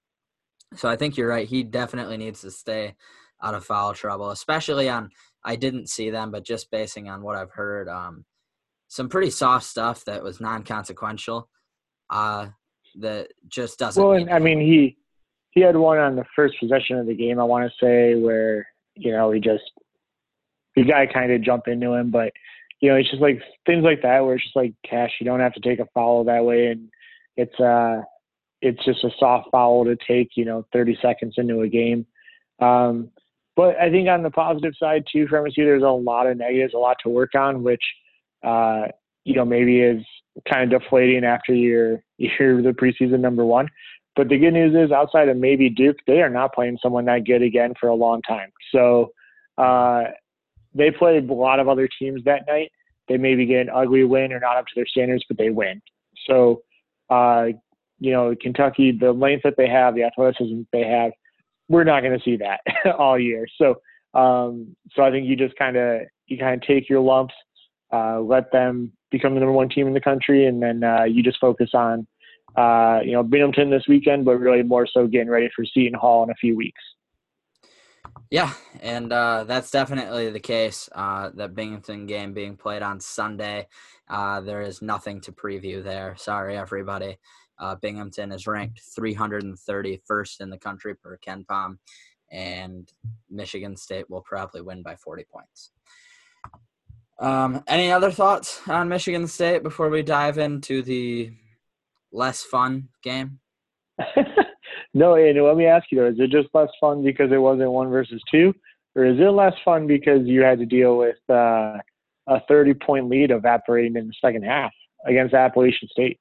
[0.75, 1.47] So I think you're right.
[1.47, 2.95] He definitely needs to stay
[3.41, 5.09] out of foul trouble, especially on.
[5.43, 8.25] I didn't see them, but just basing on what I've heard, um,
[8.87, 11.47] some pretty soft stuff that was non-consequential.
[12.09, 12.47] Uh,
[12.99, 14.03] that just doesn't.
[14.03, 14.97] Well, and, I mean, he
[15.51, 17.39] he had one on the first possession of the game.
[17.39, 19.63] I want to say where you know he just
[20.75, 22.31] the guy kind of jump into him, but
[22.81, 25.11] you know, it's just like things like that where it's just like cash.
[25.19, 26.89] You don't have to take a foul that way, and
[27.37, 28.01] it's uh,
[28.65, 30.31] it's just a soft foul to take.
[30.35, 32.05] You know, 30 seconds into a game.
[32.59, 33.09] Um,
[33.55, 36.73] but I think on the positive side too, for MSU, there's a lot of negatives,
[36.73, 37.83] a lot to work on, which
[38.43, 38.87] uh,
[39.23, 40.03] you know maybe is
[40.49, 43.69] kind of deflating after you're you're the preseason number one.
[44.15, 47.25] But the good news is, outside of maybe Duke, they are not playing someone that
[47.25, 48.49] good again for a long time.
[48.71, 49.11] So
[49.57, 50.05] uh,
[50.73, 52.71] they played a lot of other teams that night.
[53.07, 55.81] They maybe get an ugly win or not up to their standards, but they win.
[56.27, 56.61] So,
[57.09, 57.47] uh,
[57.99, 61.11] you know, Kentucky, the length that they have, the athleticism they have,
[61.67, 62.59] we're not going to see that
[62.97, 63.47] all year.
[63.57, 63.75] So,
[64.13, 67.33] um, so I think you just kind of you kind of take your lumps,
[67.93, 71.23] uh, let them become the number one team in the country, and then uh, you
[71.23, 72.07] just focus on,
[72.55, 76.23] uh, you know, Binghamton this weekend, but really more so getting ready for Seton Hall
[76.23, 76.81] in a few weeks.
[78.31, 80.89] Yeah, and uh, that's definitely the case.
[80.93, 83.67] Uh, that Binghamton game being played on Sunday,
[84.09, 86.15] uh, there is nothing to preview there.
[86.17, 87.17] Sorry, everybody.
[87.59, 91.77] Uh, Binghamton is ranked 331st in the country per KenPom,
[92.31, 92.91] and
[93.29, 95.71] Michigan State will probably win by 40 points.
[97.19, 101.31] Um, any other thoughts on Michigan State before we dive into the
[102.11, 103.39] less fun game?
[104.95, 107.69] No, and let me ask you though, is it just less fun because it wasn't
[107.69, 108.55] one versus two?
[108.95, 111.77] Or is it less fun because you had to deal with uh,
[112.27, 114.71] a 30 point lead evaporating in the second half
[115.05, 116.17] against Appalachian State?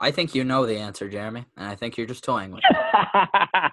[0.00, 3.72] I think you know the answer, Jeremy, and I think you're just toying with it.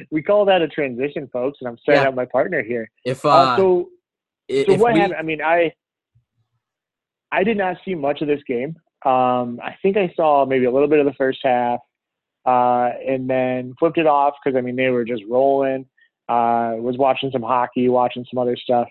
[0.10, 2.08] we call that a transition, folks, and I'm setting yeah.
[2.08, 2.90] up my partner here.
[3.04, 3.88] If uh, uh so,
[4.50, 5.00] so what we...
[5.00, 5.18] happened?
[5.18, 5.72] I mean, I
[7.30, 8.76] I did not see much of this game.
[9.04, 11.80] Um, I think I saw maybe a little bit of the first half
[12.46, 15.86] uh, and then flipped it off because I mean they were just rolling.
[16.28, 18.88] Uh, was watching some hockey, watching some other stuff,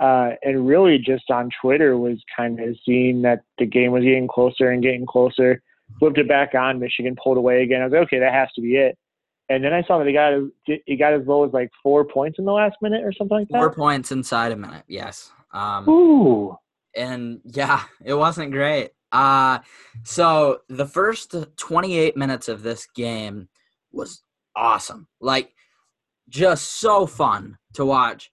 [0.00, 4.26] uh, and really just on Twitter was kind of seeing that the game was getting
[4.26, 5.62] closer and getting closer.
[5.98, 6.78] Flipped it back on.
[6.80, 7.80] Michigan pulled away again.
[7.80, 8.96] I was like, okay, that has to be it.
[9.48, 10.32] and then I saw that he got
[10.86, 13.48] he got as low as like four points in the last minute or something like
[13.48, 13.58] that.
[13.58, 15.30] Four points inside a minute, yes.
[15.52, 16.56] Um, Ooh,
[16.96, 18.90] and yeah, it wasn't great.
[19.10, 19.58] Uh
[20.04, 23.48] so the first 28 minutes of this game
[23.92, 24.22] was
[24.56, 25.06] awesome.
[25.20, 25.52] Like
[26.30, 28.30] just so fun to watch.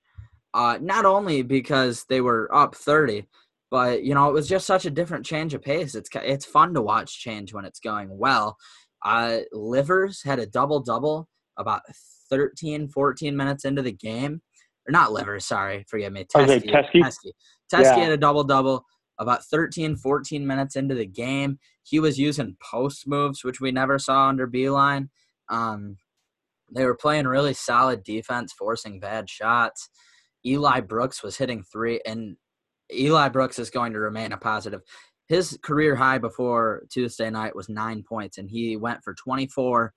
[0.53, 3.27] Uh not only because they were up 30,
[3.71, 5.95] but you know, it was just such a different change of pace.
[5.95, 8.57] It's it's fun to watch change when it's going well.
[9.05, 11.27] Uh Livers had a double double
[11.57, 11.81] about
[12.29, 14.41] 13 14 minutes into the game.
[14.87, 16.25] Or not Livers, sorry, forgive me.
[16.25, 16.63] Teske.
[16.63, 17.01] Teske?
[17.01, 17.31] Teske.
[17.73, 17.95] Teske Yeah.
[17.99, 18.85] had a double double
[19.19, 21.59] about 13, 14 minutes into the game.
[21.83, 25.09] He was using post moves, which we never saw under Beilein.
[25.49, 25.97] Um,
[26.73, 29.89] they were playing really solid defense, forcing bad shots.
[30.45, 32.37] Eli Brooks was hitting three, and
[32.93, 34.81] Eli Brooks is going to remain a positive.
[35.27, 39.93] His career high before Tuesday night was nine points, and he went for 24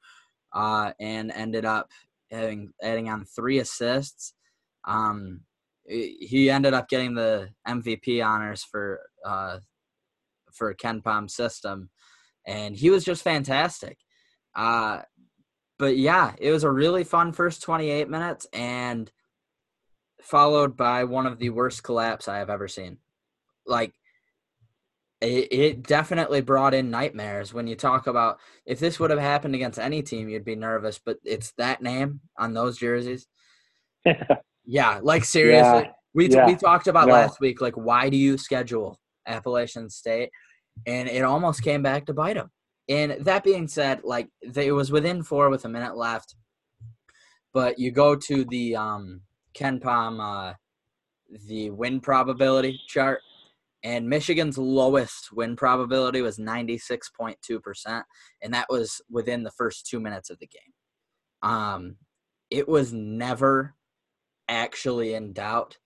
[0.54, 1.88] uh, and ended up
[2.30, 4.34] having adding on three assists.
[4.86, 5.40] Um,
[5.86, 9.58] he ended up getting the MVP honors for uh,
[10.52, 11.90] for KenPom's system,
[12.46, 13.98] and he was just fantastic.
[14.54, 15.00] Uh,
[15.78, 19.10] but yeah, it was a really fun first 28 minutes, and
[20.22, 22.98] followed by one of the worst collapse I have ever seen.
[23.66, 23.92] Like,
[25.20, 29.54] it, it definitely brought in nightmares when you talk about if this would have happened
[29.54, 33.26] against any team, you'd be nervous, but it's that name on those jerseys.
[34.64, 37.14] Yeah, like seriously, we t- yeah, we talked about no.
[37.14, 37.60] last week.
[37.60, 40.30] Like, why do you schedule Appalachian State?
[40.86, 42.50] And it almost came back to bite them.
[42.88, 46.34] And that being said, like they, it was within four with a minute left,
[47.52, 49.22] but you go to the um,
[49.54, 50.54] KenPom uh,
[51.46, 53.20] the win probability chart,
[53.84, 58.04] and Michigan's lowest win probability was ninety six point two percent,
[58.42, 61.50] and that was within the first two minutes of the game.
[61.50, 61.96] Um,
[62.50, 63.74] it was never
[64.48, 65.78] actually in doubt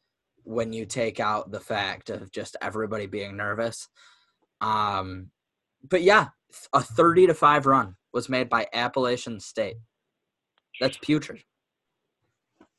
[0.43, 3.89] when you take out the fact of just everybody being nervous.
[4.61, 5.31] Um,
[5.89, 6.27] but yeah,
[6.73, 9.77] a 30 to 5 run was made by Appalachian State.
[10.81, 11.43] That's putrid.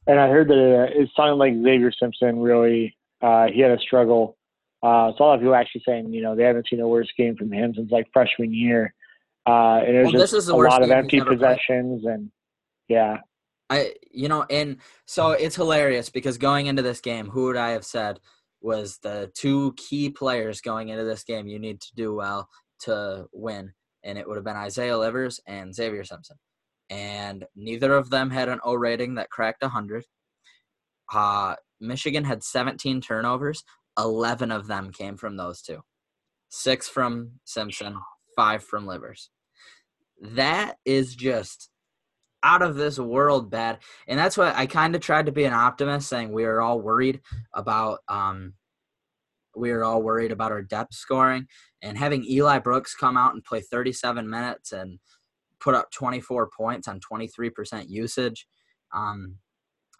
[0.08, 3.80] And I heard that it, it sounded like Xavier Simpson really uh, he had a
[3.80, 4.38] struggle.
[4.84, 7.10] Uh, so a lot of people actually saying you know they haven't seen a worse
[7.18, 8.94] game from him since like freshman year,
[9.48, 11.40] uh, and it was Well, just a lot of empty ever played.
[11.40, 12.32] possessions and
[12.88, 13.18] yeah,
[13.70, 17.72] I you know, and so it's hilarious because going into this game, who would I
[17.72, 18.20] have said
[18.62, 22.50] was the two key players going into this game you need to do well
[22.82, 23.74] to win?
[24.04, 26.38] And it would have been Isaiah Livers and Xavier Simpson.
[26.90, 30.04] And neither of them had an O rating that cracked 100.
[31.14, 33.64] Uh, Michigan had 17 turnovers.
[33.98, 35.82] 11 of them came from those two.
[36.50, 37.98] Six from Simpson,
[38.36, 39.30] five from Livers.
[40.22, 41.70] That is just
[42.44, 43.80] out of this world bad.
[44.08, 46.80] And that's what I kind of tried to be an optimist, saying we are all
[46.80, 47.22] worried
[47.54, 48.54] about um
[49.56, 51.48] we are all worried about our depth scoring
[51.82, 55.00] and having Eli Brooks come out and play 37 minutes and
[55.60, 58.48] put up 24 points on 23% usage.
[58.94, 59.36] Um,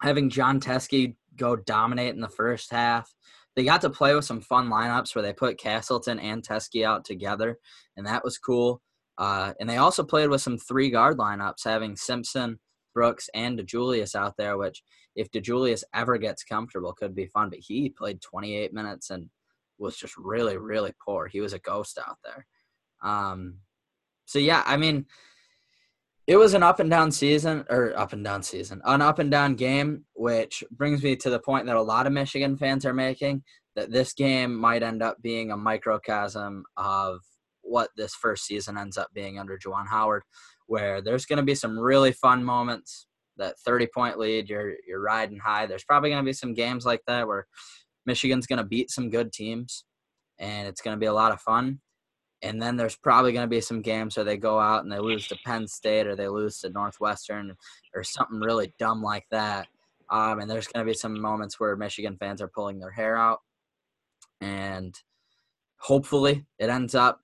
[0.02, 3.12] having Jon Teske go dominate in the first half.
[3.56, 7.04] They got to play with some fun lineups where they put Castleton and Teskey out
[7.04, 7.58] together,
[7.96, 8.80] and that was cool.
[9.16, 12.60] Uh, and they also played with some three guard lineups, having Simpson,
[12.94, 14.82] Brooks, and DeJulius out there, which
[15.16, 17.50] if DeJulius ever gets comfortable could be fun.
[17.50, 19.28] But he played 28 minutes and
[19.78, 21.26] was just really, really poor.
[21.26, 22.46] He was a ghost out there.
[23.02, 23.56] Um,
[24.26, 25.06] so yeah, I mean,
[26.28, 29.30] it was an up and down season, or up and down season, an up and
[29.30, 32.92] down game, which brings me to the point that a lot of Michigan fans are
[32.92, 33.42] making
[33.74, 37.20] that this game might end up being a microcosm of
[37.62, 40.22] what this first season ends up being under Juwan Howard,
[40.66, 43.06] where there's going to be some really fun moments.
[43.38, 45.64] That 30 point lead, you're you're riding high.
[45.64, 47.46] There's probably going to be some games like that where
[48.04, 49.84] Michigan's going to beat some good teams,
[50.38, 51.80] and it's going to be a lot of fun.
[52.42, 55.00] And then there's probably going to be some games where they go out and they
[55.00, 57.56] lose to Penn State or they lose to Northwestern
[57.94, 59.66] or something really dumb like that.
[60.10, 63.16] Um, and there's going to be some moments where Michigan fans are pulling their hair
[63.16, 63.40] out.
[64.40, 64.96] And
[65.78, 67.20] hopefully it ends up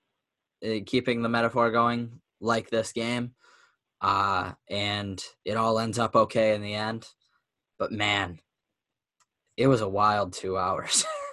[0.65, 3.35] uh, keeping the metaphor going like this game.
[4.01, 7.07] Uh, and it all ends up okay in the end.
[7.79, 8.41] But man,
[9.57, 11.05] it was a wild two hours.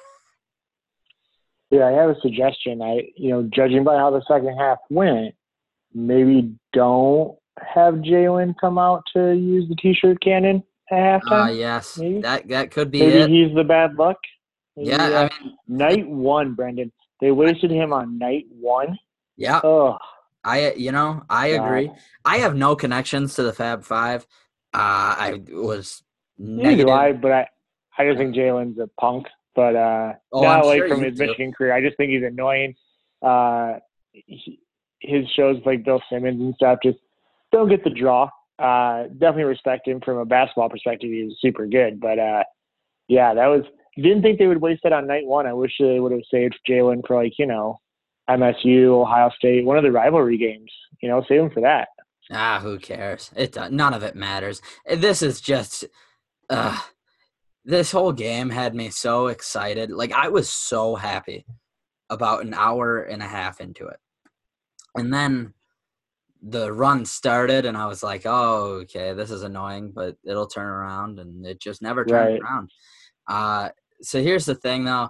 [1.71, 2.81] Yeah, I have a suggestion.
[2.81, 5.33] I, you know, judging by how the second half went,
[5.93, 11.57] maybe don't have Jalen come out to use the T-shirt cannon at uh, halftime.
[11.57, 12.21] yes, maybe?
[12.21, 13.29] that that could be maybe it.
[13.29, 14.17] he's the bad luck.
[14.75, 16.91] Maybe, Yeah, uh, I mean, night one, Brendan.
[17.21, 18.97] They wasted him on night one.
[19.37, 19.97] yeah, Oh,
[20.43, 21.87] I you know I agree.
[21.87, 21.93] Uh,
[22.25, 24.23] I have no connections to the Fab Five.
[24.73, 26.03] Uh, I was
[26.37, 26.87] negative.
[26.87, 27.47] Neither I, but I
[27.97, 29.27] I just think Jalen's a punk.
[29.55, 31.25] But uh, oh, not I'm like sure from his do.
[31.25, 31.73] Michigan career.
[31.73, 32.75] I just think he's annoying.
[33.21, 33.75] Uh,
[34.11, 34.59] he,
[34.99, 36.99] his shows like Bill Simmons and stuff just
[37.51, 38.29] don't get the draw.
[38.59, 41.09] Uh, definitely respect him from a basketball perspective.
[41.09, 42.43] He was super good, but uh,
[43.07, 43.63] yeah, that was
[43.95, 45.47] didn't think they would waste it on night one.
[45.47, 47.79] I wish they would have saved Jalen for like you know
[48.29, 50.71] MSU, Ohio State, one of the rivalry games.
[51.01, 51.89] You know, save him for that.
[52.31, 53.31] Ah, who cares?
[53.35, 54.61] It none of it matters.
[54.85, 55.85] This is just,
[56.49, 56.79] uh,
[57.63, 59.91] this whole game had me so excited.
[59.91, 61.45] Like I was so happy
[62.09, 63.99] about an hour and a half into it,
[64.95, 65.53] and then
[66.41, 70.67] the run started, and I was like, "Oh, okay, this is annoying, but it'll turn
[70.67, 72.41] around," and it just never turned right.
[72.41, 72.71] around.
[73.27, 73.69] Uh,
[74.01, 75.09] so here's the thing, though.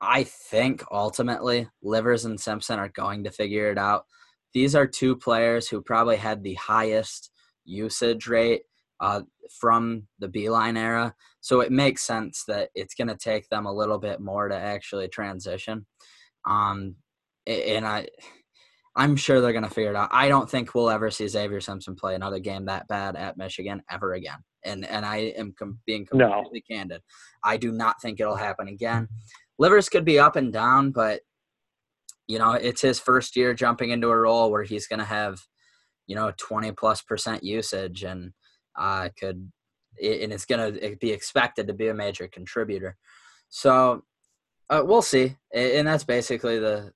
[0.00, 4.06] I think ultimately Livers and Simpson are going to figure it out.
[4.54, 7.30] These are two players who probably had the highest
[7.64, 8.62] usage rate
[9.00, 11.14] uh, from the Beilein era.
[11.40, 14.56] So it makes sense that it's going to take them a little bit more to
[14.56, 15.86] actually transition.
[16.46, 16.96] Um,
[17.46, 18.06] and I,
[18.96, 20.10] I'm sure they're going to figure it out.
[20.12, 23.82] I don't think we'll ever see Xavier Simpson play another game that bad at Michigan
[23.90, 24.38] ever again.
[24.64, 26.76] And and I am com- being completely no.
[26.76, 27.00] candid.
[27.42, 29.08] I do not think it'll happen again.
[29.58, 31.20] Livers could be up and down, but
[32.26, 35.40] you know, it's his first year jumping into a role where he's going to have,
[36.06, 38.32] you know, 20 plus percent usage and
[38.76, 39.50] uh, could,
[40.02, 42.96] and it's going to be expected to be a major contributor.
[43.48, 44.04] So
[44.68, 45.36] uh, we'll see.
[45.52, 46.92] And that's basically the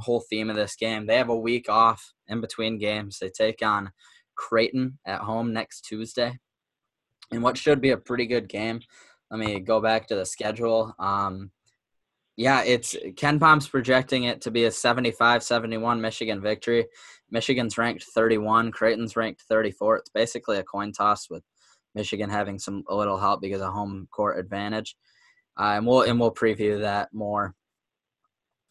[0.00, 1.06] whole theme of this game.
[1.06, 3.18] They have a week off in between games.
[3.18, 3.92] They take on
[4.34, 6.38] Creighton at home next Tuesday
[7.32, 8.80] and what should be a pretty good game.
[9.30, 10.94] Let me go back to the schedule.
[10.98, 11.50] Um,
[12.36, 16.86] yeah, it's KenPom's projecting it to be a 75-71 Michigan victory.
[17.30, 19.96] Michigan's ranked 31, Creighton's ranked 34.
[19.96, 21.42] It's basically a coin toss with
[21.94, 24.96] Michigan having some a little help because of home court advantage.
[25.58, 27.54] Uh, and we'll and we'll preview that more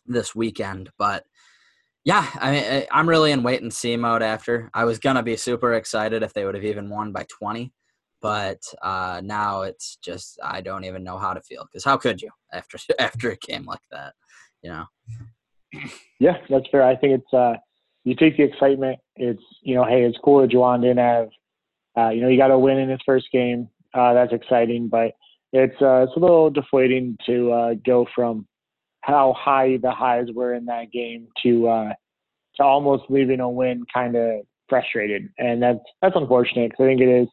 [0.08, 0.90] this weekend.
[0.98, 1.26] But
[2.04, 4.24] yeah, I mean, I'm really in wait and see mode.
[4.24, 7.72] After I was gonna be super excited if they would have even won by 20,
[8.22, 12.22] but uh, now it's just I don't even know how to feel because how could
[12.22, 14.14] you after after a game like that,
[14.62, 14.86] you know?
[16.20, 16.84] Yeah, that's fair.
[16.84, 17.54] I think it's uh,
[18.04, 19.00] you take the excitement.
[19.16, 21.30] It's you know, hey, it's cool that Juwan didn't have,
[21.98, 23.70] uh, you know, you got to win in his first game.
[23.94, 25.12] Uh, that's exciting, but
[25.54, 28.48] it's uh, it's a little deflating to uh, go from
[29.02, 31.94] how high the highs were in that game to uh,
[32.58, 37.02] to almost leaving a win kind of frustrated, and that's that's unfortunate because I think
[37.02, 37.28] it is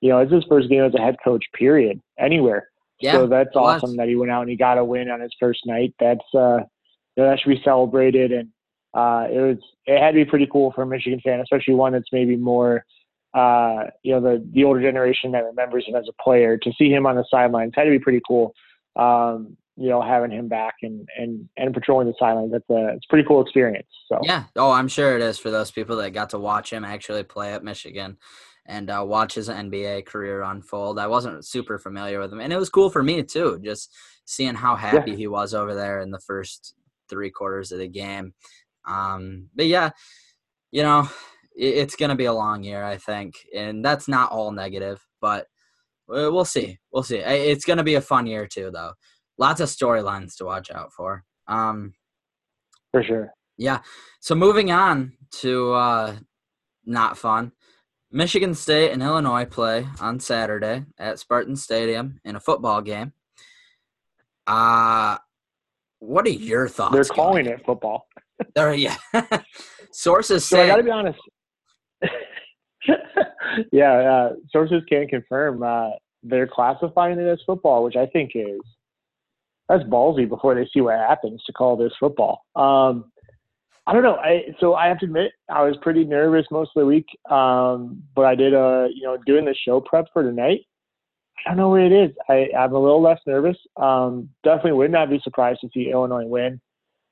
[0.00, 2.68] you know, it's his first game as a head coach, period, anywhere.
[3.00, 3.96] Yeah, so that's awesome was.
[3.98, 5.94] that he went out and he got a win on his first night.
[6.00, 6.60] That's uh,
[7.14, 8.48] you know, that should be celebrated, and
[8.94, 11.92] uh, it was it had to be pretty cool for a Michigan fan, especially one
[11.92, 12.84] that's maybe more,
[13.34, 16.56] uh, you know, the the older generation that remembers him as a player.
[16.56, 18.54] To see him on the sidelines had to be pretty cool.
[18.96, 22.52] Um, you know, having him back and and and patrolling the sidelines.
[22.52, 23.88] That's a it's a pretty cool experience.
[24.10, 26.82] So yeah, oh, I'm sure it is for those people that got to watch him
[26.82, 28.16] actually play at Michigan
[28.66, 30.98] and uh, watch his NBA career unfold.
[30.98, 34.54] I wasn't super familiar with him, and it was cool for me too, just seeing
[34.54, 35.16] how happy yeah.
[35.16, 36.74] he was over there in the first
[37.08, 38.34] three quarters of the game.
[38.86, 39.90] Um, but yeah,
[40.70, 41.08] you know,
[41.56, 45.04] it, it's going to be a long year, I think, and that's not all negative,
[45.20, 45.46] but
[46.08, 46.78] we'll see.
[46.92, 47.18] We'll see.
[47.18, 48.92] It's going to be a fun year too, though.
[49.38, 51.24] Lots of storylines to watch out for.
[51.46, 51.94] Um,
[52.90, 53.32] for sure.
[53.58, 53.80] Yeah.
[54.20, 56.16] So moving on to uh,
[56.84, 57.52] not fun.
[58.16, 63.12] Michigan State and Illinois play on Saturday at Spartan Stadium in a football game.
[64.46, 65.18] Uh
[65.98, 66.94] what are your thoughts?
[66.94, 68.06] They're calling it football.
[68.54, 68.96] There, yeah.
[69.92, 70.64] sources so say.
[70.64, 71.18] I got to be honest.
[73.72, 75.90] yeah, uh, sources can't confirm uh,
[76.22, 78.60] they're classifying it as football, which I think is
[79.68, 80.28] that's ballsy.
[80.28, 82.42] Before they see what happens, to call this football.
[82.54, 83.10] Um,
[83.86, 84.16] I don't know.
[84.16, 87.06] I so I have to admit I was pretty nervous most of the week.
[87.30, 90.60] Um, but I did uh you know doing the show prep for tonight.
[91.44, 92.10] I don't know what it is.
[92.28, 93.56] I, I'm a little less nervous.
[93.76, 96.60] Um, definitely would not be surprised to see Illinois win.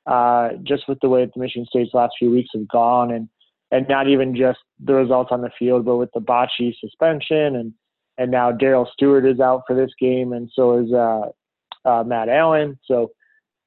[0.06, 3.28] Uh, just with the way the Michigan State's last few weeks have gone, and
[3.70, 7.72] and not even just the results on the field, but with the Bachie suspension, and
[8.18, 12.28] and now Darrell Stewart is out for this game, and so is uh, uh, Matt
[12.28, 12.78] Allen.
[12.84, 13.12] So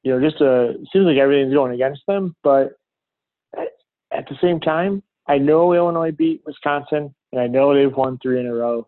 [0.03, 2.73] you know, just uh, seems like everything's going against them, but
[4.11, 8.39] at the same time, I know Illinois beat Wisconsin, and I know they've won three
[8.39, 8.87] in a row.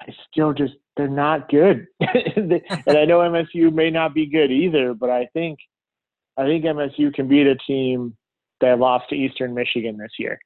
[0.00, 2.52] I still just they're not good, and
[2.86, 4.94] I know MSU may not be good either.
[4.94, 5.58] But I think
[6.36, 8.16] I think MSU can beat a team
[8.60, 10.38] that lost to Eastern Michigan this year.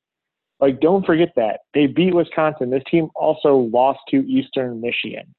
[0.60, 2.70] Like, don't forget that they beat Wisconsin.
[2.70, 5.34] This team also lost to Eastern Michigan.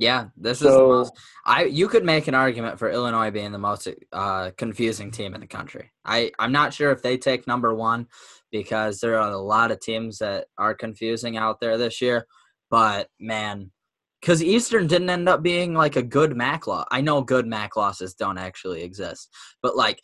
[0.00, 1.12] Yeah, this so, is the most.
[1.44, 5.42] I you could make an argument for Illinois being the most uh, confusing team in
[5.42, 5.92] the country.
[6.04, 8.06] I I'm not sure if they take number one
[8.50, 12.26] because there are a lot of teams that are confusing out there this year.
[12.70, 13.72] But man,
[14.20, 16.86] because Eastern didn't end up being like a good MAC loss.
[16.90, 19.28] I know good MAC losses don't actually exist,
[19.62, 20.00] but like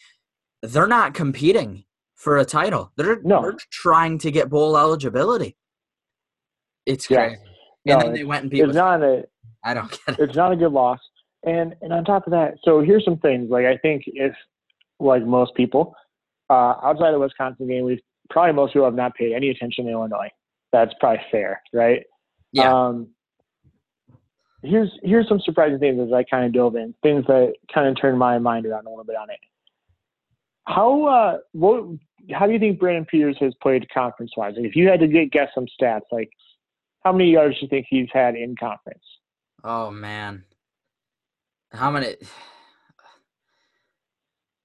[0.62, 1.84] they're not competing
[2.16, 2.92] for a title.
[2.96, 3.40] They're, no.
[3.40, 5.56] they're trying to get bowl eligibility.
[6.84, 7.36] It's crazy.
[7.84, 7.94] Yeah.
[7.94, 8.62] And then they went and beat.
[8.62, 9.24] It's not a.
[9.66, 10.20] I don't get it.
[10.20, 11.00] It's not a good loss.
[11.44, 13.50] And and on top of that, so here's some things.
[13.50, 14.34] Like I think if
[14.98, 15.94] like most people,
[16.48, 18.00] uh, outside of the Wisconsin game, we've
[18.30, 20.30] probably most people have not paid any attention to Illinois.
[20.72, 22.02] That's probably fair, right?
[22.52, 22.72] Yeah.
[22.72, 23.08] Um,
[24.62, 28.00] here's here's some surprising things as I kind of dove in, things that kind of
[28.00, 29.38] turned my mind around a little bit on it.
[30.66, 31.84] How uh, what
[32.32, 34.54] how do you think Brandon Peters has played conference wise?
[34.56, 36.30] Like if you had to get guess some stats, like
[37.04, 39.04] how many yards do you think he's had in conference?
[39.64, 40.44] Oh man,
[41.72, 42.16] how many?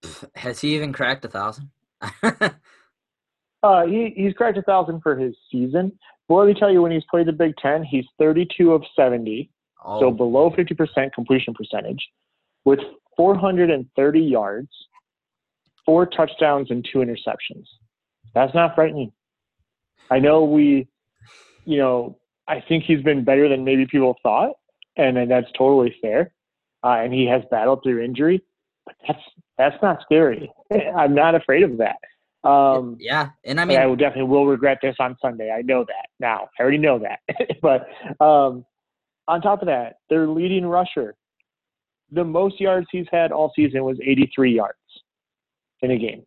[0.36, 1.70] Has he even cracked a thousand?
[2.24, 5.92] uh, he he's cracked a thousand for his season.
[6.28, 9.50] But let me tell you, when he's played the Big Ten, he's 32 of 70,
[9.84, 10.00] oh.
[10.00, 12.00] so below 50% completion percentage,
[12.64, 12.80] with
[13.18, 14.70] 430 yards,
[15.86, 17.66] four touchdowns, and two interceptions.
[18.34, 19.12] That's not frightening.
[20.10, 20.88] I know we,
[21.66, 22.18] you know,
[22.48, 24.52] I think he's been better than maybe people thought,
[24.98, 26.32] and, and that's totally fair.
[26.84, 28.42] Uh, and he has battled through injury,
[28.86, 29.24] but that's
[29.58, 30.52] that's not scary.
[30.98, 31.98] I'm not afraid of that.
[32.48, 35.52] Um, yeah, and I mean, I will definitely will regret this on Sunday.
[35.52, 36.50] I know that now.
[36.58, 37.20] I already know that.
[37.62, 37.88] but
[38.24, 38.66] um,
[39.28, 41.16] on top of that, their leading rusher,
[42.12, 44.78] the most yards he's had all season was 83 yards
[45.82, 46.24] in a game.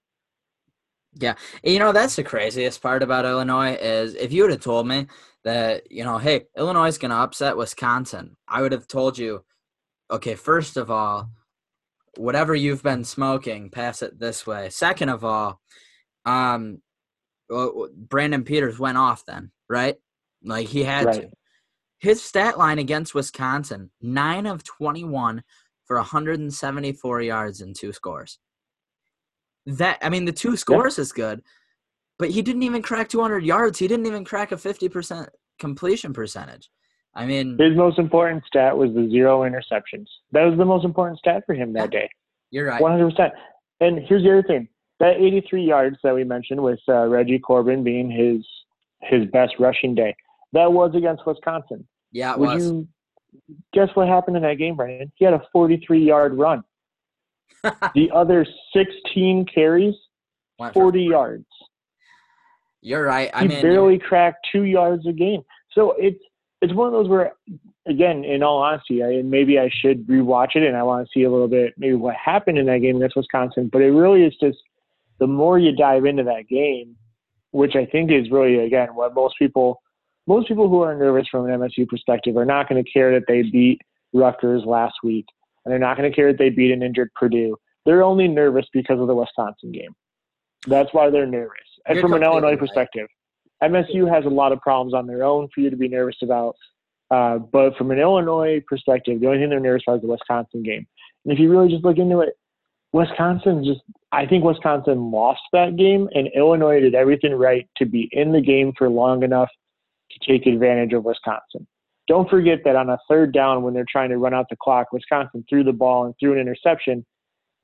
[1.17, 4.87] Yeah, you know that's the craziest part about Illinois is if you would have told
[4.89, 5.07] me
[5.45, 9.45] that you know, hey, Illinois is going to upset Wisconsin, I would have told you,
[10.11, 11.31] okay, first of all,
[12.17, 14.71] whatever you've been smoking, pass it this way.
[14.71, 15.61] Second of all,
[16.25, 16.81] um,
[17.49, 19.97] Brandon Peters went off then, right?
[20.43, 21.23] Like he had right.
[21.23, 21.31] to.
[21.99, 25.43] His stat line against Wisconsin: nine of twenty-one
[25.85, 28.39] for 174 yards and two scores.
[29.67, 31.03] That I mean, the two scores yeah.
[31.03, 31.43] is good,
[32.19, 33.79] but he didn't even crack 200 yards.
[33.79, 36.71] He didn't even crack a 50% completion percentage.
[37.15, 40.07] I mean, his most important stat was the zero interceptions.
[40.33, 42.11] That was the most important stat for him that day.
[42.51, 42.83] You're right.
[42.83, 43.31] 100%.
[43.81, 44.69] And here's the other thing:
[45.01, 48.45] that 83 yards that we mentioned with uh, Reggie Corbin being his
[49.03, 50.15] his best rushing day,
[50.53, 51.87] that was against Wisconsin.
[52.11, 52.65] Yeah, it Would was.
[52.65, 52.89] You
[53.73, 55.13] guess what happened in that game, Brandon?
[55.17, 56.63] He had a 43 yard run.
[57.95, 59.95] The other 16 carries,
[60.73, 61.47] 40 yards.
[62.81, 63.31] You're right.
[63.33, 65.43] I he mean, barely cracked two yards a game.
[65.73, 66.21] So it's
[66.61, 67.33] it's one of those where,
[67.87, 71.11] again, in all honesty, I, and maybe I should rewatch it and I want to
[71.13, 73.69] see a little bit maybe what happened in that game against Wisconsin.
[73.73, 74.59] But it really is just
[75.19, 76.97] the more you dive into that game,
[77.53, 79.81] which I think is really again what most people
[80.27, 83.27] most people who are nervous from an MSU perspective are not going to care that
[83.29, 83.81] they beat
[84.13, 85.27] Rutgers last week,
[85.65, 87.57] and they're not going to care that they beat an injured Purdue.
[87.87, 89.95] They're only nervous because of the Wisconsin game.
[90.67, 91.53] That's why they're nervous.
[91.87, 92.59] And You're from an Illinois right.
[92.59, 93.09] perspective,
[93.63, 96.57] MSU has a lot of problems on their own for you to be nervous about.
[97.11, 100.63] Uh, but from an Illinois perspective, the only thing they're nervous about is the Wisconsin
[100.63, 100.87] game.
[101.25, 102.37] And if you really just look into it,
[102.93, 103.81] Wisconsin just,
[104.13, 108.41] I think Wisconsin lost that game, and Illinois did everything right to be in the
[108.41, 109.51] game for long enough
[110.11, 111.67] to take advantage of Wisconsin.
[112.07, 114.93] Don't forget that on a third down, when they're trying to run out the clock,
[114.93, 117.05] Wisconsin threw the ball and threw an interception.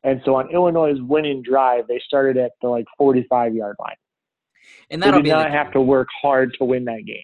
[0.03, 3.97] And so on Illinois' winning drive, they started at the like 45 yard line.
[4.91, 7.23] And that'll did not the have to work hard to win that game.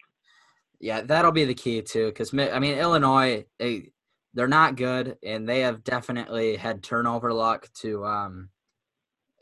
[0.79, 3.93] Yeah, that'll be the key too, because I mean Illinois, they,
[4.35, 8.51] they're not good, and they have definitely had turnover luck to um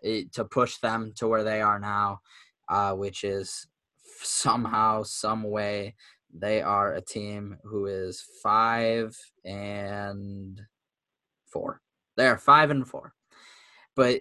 [0.04, 2.20] to push them to where they are now,
[2.68, 3.66] uh, which is
[4.22, 5.94] somehow, some way,
[6.34, 10.60] they are a team who is five and
[11.46, 11.80] four.
[12.16, 13.14] They are five and four,
[13.94, 14.20] but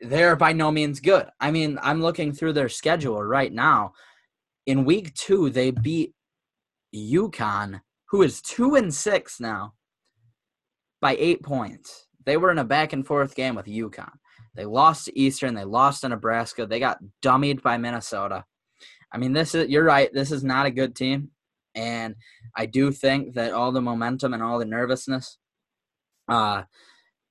[0.00, 1.26] they're by no means good.
[1.40, 3.92] I mean, I'm looking through their schedule right now.
[4.66, 6.14] In week two, they beat
[6.94, 9.74] UConn, who is two and six now
[11.00, 12.06] by eight points.
[12.24, 14.12] They were in a back and forth game with UConn.
[14.54, 15.54] They lost to Eastern.
[15.54, 16.66] They lost to Nebraska.
[16.66, 18.44] They got dummied by Minnesota.
[19.12, 20.12] I mean, this is you're right.
[20.12, 21.30] This is not a good team,
[21.74, 22.14] and
[22.56, 25.38] I do think that all the momentum and all the nervousness,
[26.28, 26.62] uh,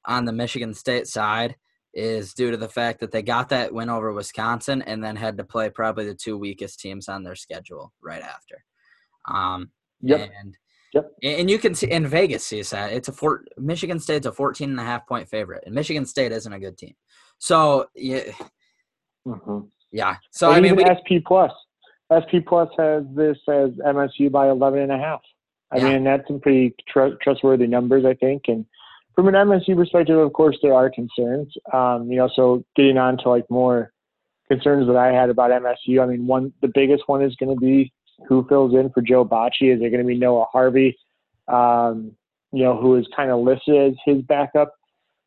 [0.05, 1.55] on the Michigan State side
[1.93, 5.37] is due to the fact that they got that win over Wisconsin and then had
[5.37, 8.63] to play probably the two weakest teams on their schedule right after.
[9.29, 9.69] Um,
[10.01, 10.31] yep.
[10.41, 10.57] And,
[10.93, 11.11] yep.
[11.21, 14.71] And you can see in Vegas sees that it's a four, Michigan State's a 14
[14.71, 16.95] and a half point favorite, and Michigan State isn't a good team.
[17.37, 18.23] So yeah,
[19.27, 19.59] mm-hmm.
[19.91, 20.15] yeah.
[20.31, 21.51] So and I mean, we, SP Plus,
[22.11, 25.21] SP Plus has this as MSU by 11 and a half.
[25.71, 25.93] I yeah.
[25.93, 28.65] mean, that's some pretty tr- trustworthy numbers, I think, and
[29.15, 31.53] from an MSU perspective, of course, there are concerns.
[31.71, 33.91] Um, you know, so getting on to like more
[34.49, 36.01] concerns that I had about MSU.
[36.01, 37.91] I mean, one the biggest one is going to be
[38.27, 39.73] who fills in for Joe Bachie.
[39.73, 40.97] Is there going to be Noah Harvey?
[41.47, 42.13] Um,
[42.51, 44.73] you know, who is kind of listed as his backup.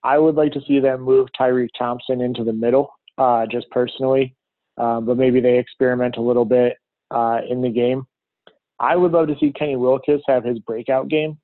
[0.03, 4.37] I would like to see them move Tyriq Thompson into the middle, uh, just personally.
[4.79, 6.77] Um, but maybe they experiment a little bit
[7.11, 8.07] uh, in the game.
[8.79, 11.39] I would love to see Kenny Willekes have his breakout game.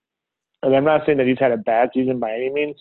[0.62, 2.76] And I'm not saying that he's had a bad season by any means,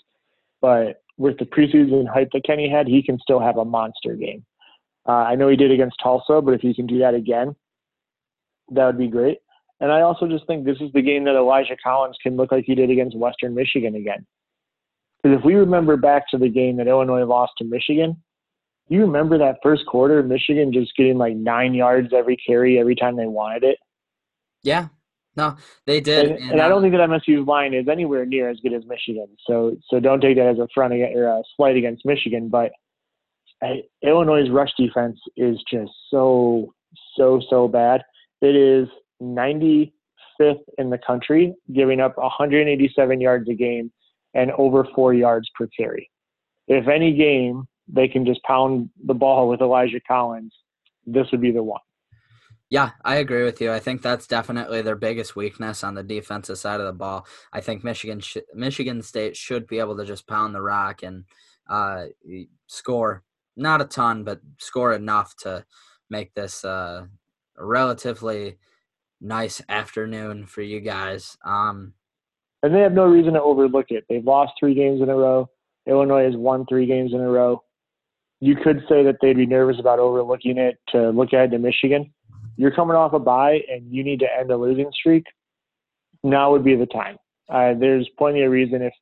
[0.62, 4.46] but with the preseason hype that Kenny had, he can still have a monster game.
[5.08, 7.56] Uh, I know he did against Tulsa, but if he can do that again,
[8.72, 9.40] that would be great.
[9.80, 12.66] And I also just think this is the game that Elijah Collins can look like
[12.66, 14.26] he did against Western Michigan again.
[15.22, 18.22] Because if we remember back to the game that Illinois lost to Michigan,
[18.96, 23.16] you remember that first quarter, Michigan just getting like nine yards every carry every time
[23.16, 23.78] they wanted it?
[24.64, 24.90] Yeah,
[25.38, 28.26] no, they did, and, and, and I don't um, think that MSU's line is anywhere
[28.26, 29.28] near as good as Michigan.
[29.48, 32.50] So, so don't take that as a front against, or a slight against Michigan.
[32.50, 32.72] But
[33.64, 36.74] I, Illinois' rush defense is just so,
[37.16, 38.04] so, so bad.
[38.42, 38.90] It is
[39.22, 39.92] 95th
[40.78, 43.92] in the country, giving up 187 yards a game
[44.34, 46.10] and over four yards per carry.
[46.68, 50.54] If any game they can just pound the ball with Elijah Collins,
[51.06, 51.82] this would be the one.
[52.70, 53.72] Yeah, I agree with you.
[53.72, 57.28] I think that's definitely their biggest weakness on the defensive side of the ball.
[57.52, 61.26] I think Michigan sh- Michigan State should be able to just pound the rock and
[61.70, 62.06] uh,
[62.68, 63.24] score
[63.56, 65.66] not a ton, but score enough to
[66.10, 67.06] make this uh,
[67.58, 68.58] a relatively
[69.20, 71.38] nice afternoon for you guys.
[71.46, 71.94] Um,
[72.64, 74.06] and they have no reason to overlook it.
[74.10, 75.50] They've lost three games in a row.
[75.88, 77.64] Illinois has won three games in a row.
[78.42, 82.12] You could say that they'd be nervous about overlooking it to look ahead to Michigan
[82.62, 85.26] you're coming off a bye and you need to end a losing streak,
[86.24, 87.18] now would be the time.
[87.50, 88.94] Uh, there's plenty of reason if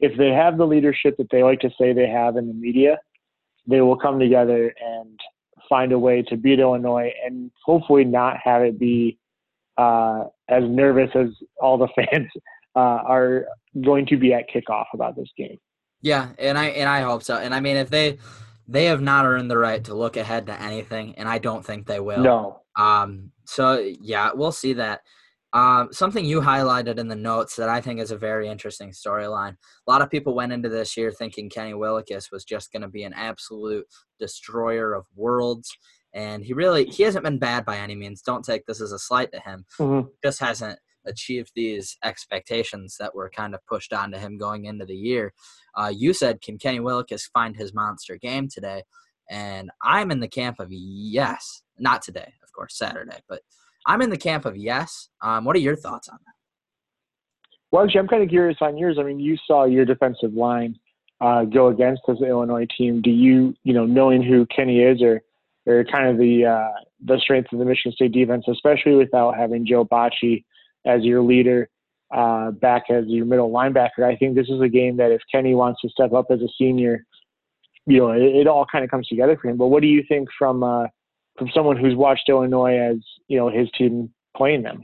[0.00, 2.98] if they have the leadership that they like to say they have in the media,
[3.66, 5.20] they will come together and
[5.68, 9.18] find a way to beat Illinois and hopefully not have it be
[9.76, 11.28] uh, as nervous as
[11.60, 12.28] all the fans
[12.74, 13.44] uh, are
[13.84, 15.58] going to be at kickoff about this game.
[16.00, 17.36] Yeah, and I and I hope so.
[17.36, 18.18] And I mean, if they
[18.68, 21.86] they have not earned the right to look ahead to anything, and I don't think
[21.86, 22.22] they will.
[22.22, 25.00] No, um, so yeah, we'll see that.
[25.54, 29.52] Um, something you highlighted in the notes that I think is a very interesting storyline.
[29.86, 32.88] A lot of people went into this year thinking Kenny Willekes was just going to
[32.88, 33.86] be an absolute
[34.18, 35.70] destroyer of worlds,
[36.14, 38.22] and he really he hasn't been bad by any means.
[38.22, 39.66] Don't take this as a slight to him.
[39.78, 40.08] Mm-hmm.
[40.24, 44.94] Just hasn't achieved these expectations that were kind of pushed onto him going into the
[44.94, 45.32] year.
[45.76, 48.82] Uh, you said, can Kenny Willekes find his monster game today?
[49.30, 51.62] And I'm in the camp of yes.
[51.78, 53.18] Not today, of course, Saturday.
[53.28, 53.40] But
[53.86, 55.08] I'm in the camp of yes.
[55.22, 56.34] Um, what are your thoughts on that?
[57.70, 58.98] Well, actually, I'm kind of curious on yours.
[59.00, 60.76] I mean, you saw your defensive line
[61.20, 63.00] uh, go against this Illinois team.
[63.00, 65.22] Do you, you know, knowing who Kenny is, or
[65.66, 69.66] or kind of the uh, the strength of the Michigan State defense, especially without having
[69.66, 70.44] Joe Bachie
[70.86, 71.68] as your leader
[72.14, 74.04] uh, back as your middle linebacker.
[74.04, 76.48] I think this is a game that if Kenny wants to step up as a
[76.58, 77.04] senior,
[77.86, 79.56] you know, it, it all kind of comes together for him.
[79.56, 80.86] But what do you think from uh,
[81.38, 82.96] from someone who's watched Illinois as
[83.28, 84.82] you know his team playing them.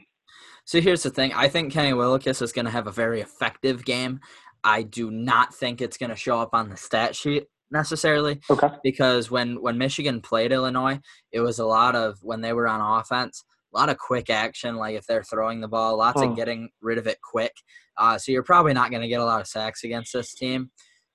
[0.64, 3.84] So here's the thing: I think Kenny Willekes is going to have a very effective
[3.84, 4.20] game.
[4.64, 8.40] I do not think it's going to show up on the stat sheet necessarily.
[8.51, 8.68] Okay.
[8.82, 11.01] Because when when Michigan played Illinois,
[11.32, 13.44] it was a lot of when they were on offense,
[13.75, 14.77] a lot of quick action.
[14.77, 17.53] Like if they're throwing the ball, lots of getting rid of it quick.
[17.97, 20.71] Uh, so you're probably not going to get a lot of sacks against this team.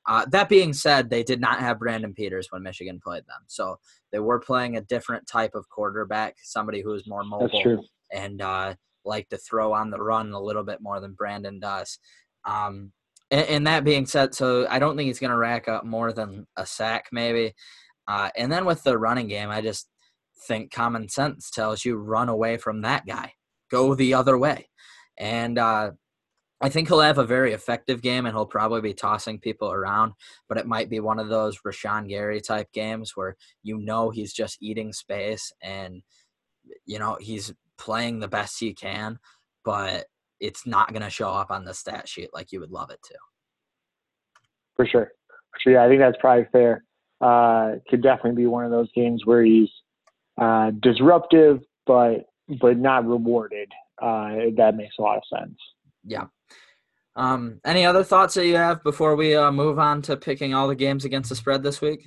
[0.05, 3.77] Uh, that being said, they did not have Brandon Peters when Michigan played them, so
[4.11, 8.75] they were playing a different type of quarterback, somebody who is more mobile and uh,
[9.05, 11.99] like to throw on the run a little bit more than Brandon does.
[12.43, 12.91] Um,
[13.31, 16.11] and, and, that being said, so I don't think he's going to rack up more
[16.11, 17.53] than a sack, maybe.
[18.07, 19.87] Uh, and then with the running game, I just
[20.47, 23.33] think common sense tells you run away from that guy,
[23.71, 24.69] go the other way,
[25.17, 25.91] and uh,
[26.63, 30.13] I think he'll have a very effective game and he'll probably be tossing people around,
[30.47, 34.31] but it might be one of those Rashan Gary type games where you know he's
[34.31, 36.01] just eating space and
[36.85, 39.19] you know he's playing the best he can,
[39.65, 40.05] but
[40.39, 42.99] it's not going to show up on the stat sheet like you would love it
[43.03, 43.15] to.
[44.77, 45.11] For sure.
[45.61, 46.85] so yeah, I think that's probably fair.
[47.19, 49.69] Uh, could definitely be one of those games where he's
[50.37, 52.25] uh, disruptive, but
[52.61, 53.71] but not rewarded.
[54.01, 55.57] Uh, that makes a lot of sense.
[56.05, 56.25] Yeah.
[57.15, 60.67] Um, any other thoughts that you have before we uh, move on to picking all
[60.67, 62.05] the games against the spread this week?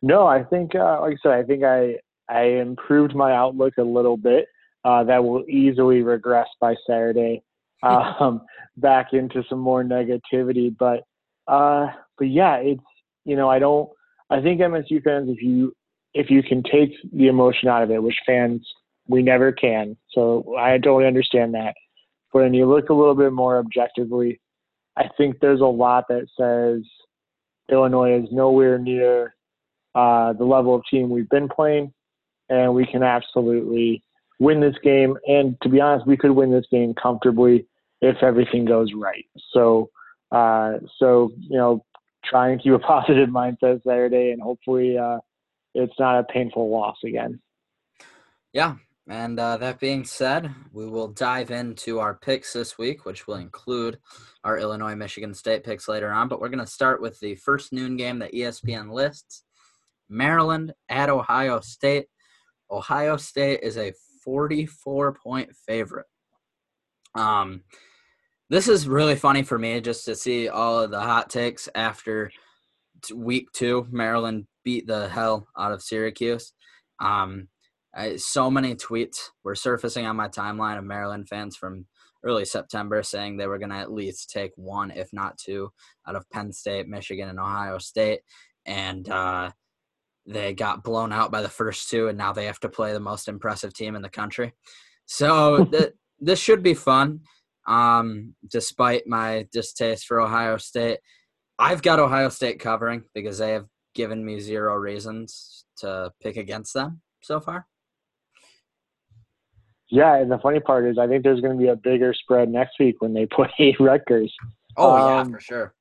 [0.00, 1.96] No, I think, uh, like I said, I think I
[2.28, 4.46] I improved my outlook a little bit.
[4.84, 7.42] Uh, that will easily regress by Saturday,
[7.82, 8.42] um,
[8.76, 10.74] back into some more negativity.
[10.76, 11.04] But
[11.48, 11.88] uh,
[12.18, 12.82] but yeah, it's
[13.24, 13.88] you know I don't.
[14.30, 15.74] I think MSU fans, if you
[16.14, 18.66] if you can take the emotion out of it, which fans
[19.08, 21.74] we never can, so I totally understand that.
[22.32, 24.40] But when you look a little bit more objectively,
[24.96, 26.88] I think there's a lot that says
[27.70, 29.34] Illinois is nowhere near
[29.94, 31.92] uh, the level of team we've been playing,
[32.48, 34.02] and we can absolutely
[34.38, 35.16] win this game.
[35.26, 37.66] And to be honest, we could win this game comfortably
[38.00, 39.24] if everything goes right.
[39.52, 39.90] So,
[40.32, 41.84] uh, so you know,
[42.24, 45.18] try and keep a positive mindset Saturday, and hopefully, uh,
[45.74, 47.40] it's not a painful loss again.
[48.52, 48.76] Yeah.
[49.06, 53.34] And uh, that being said, we will dive into our picks this week, which will
[53.34, 53.98] include
[54.44, 56.28] our Illinois Michigan State picks later on.
[56.28, 59.44] But we're going to start with the first noon game that ESPN lists
[60.08, 62.06] Maryland at Ohio State.
[62.70, 63.92] Ohio State is a
[64.24, 66.06] 44 point favorite.
[67.14, 67.62] Um,
[68.48, 72.30] this is really funny for me just to see all of the hot takes after
[73.12, 73.86] week two.
[73.90, 76.52] Maryland beat the hell out of Syracuse.
[77.00, 77.48] Um,
[77.94, 81.86] I, so many tweets were surfacing on my timeline of Maryland fans from
[82.24, 85.70] early September saying they were going to at least take one, if not two,
[86.08, 88.20] out of Penn State, Michigan, and Ohio State.
[88.66, 89.50] And uh,
[90.26, 93.00] they got blown out by the first two, and now they have to play the
[93.00, 94.54] most impressive team in the country.
[95.06, 97.20] So th- this should be fun,
[97.68, 100.98] um, despite my distaste for Ohio State.
[101.58, 106.74] I've got Ohio State covering because they have given me zero reasons to pick against
[106.74, 107.66] them so far.
[109.90, 112.48] Yeah, and the funny part is, I think there's going to be a bigger spread
[112.48, 114.34] next week when they play Rutgers.
[114.76, 115.74] Oh um, yeah, for sure.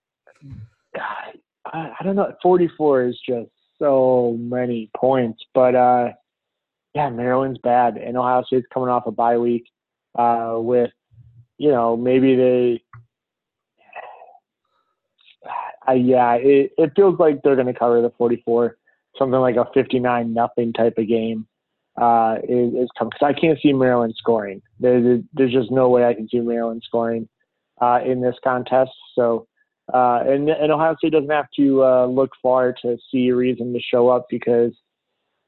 [0.96, 2.34] God, I, I don't know.
[2.42, 3.50] 44 is just
[3.80, 5.44] so many points.
[5.54, 6.10] But uh,
[6.94, 9.66] yeah, Maryland's bad, and Ohio State's coming off a bye week
[10.18, 10.92] uh, with,
[11.58, 12.84] you know, maybe they.
[15.88, 18.78] Uh, yeah, it, it feels like they're going to cover the 44,
[19.18, 21.48] something like a 59 nothing type of game
[22.02, 23.12] uh, is, is coming.
[23.12, 24.62] Because I can't see Maryland scoring.
[24.80, 27.28] There, there's just no way I can see Maryland scoring
[27.82, 28.92] uh, in this contest.
[29.16, 29.48] So
[29.92, 33.74] uh, and, and Ohio State doesn't have to uh, look far to see a reason
[33.74, 34.72] to show up because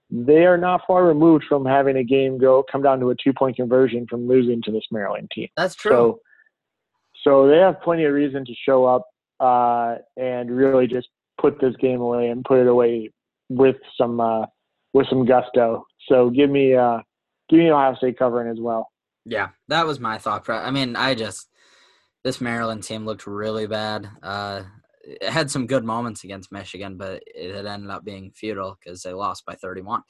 [0.09, 3.33] they are not far removed from having a game go come down to a two
[3.33, 5.47] point conversion from losing to this Maryland team.
[5.55, 5.91] That's true.
[5.91, 6.19] So,
[7.23, 9.07] so they have plenty of reason to show up
[9.39, 11.07] uh, and really just
[11.39, 13.11] put this game away and put it away
[13.49, 14.45] with some uh,
[14.93, 15.85] with some gusto.
[16.07, 16.99] So give me uh,
[17.49, 18.89] give me Ohio State covering as well.
[19.25, 20.47] Yeah, that was my thought.
[20.49, 21.49] I mean, I just
[22.23, 24.09] this Maryland team looked really bad.
[24.21, 24.63] Uh,
[25.05, 29.01] it had some good moments against Michigan, but it had ended up being futile because
[29.01, 30.01] they lost by 31.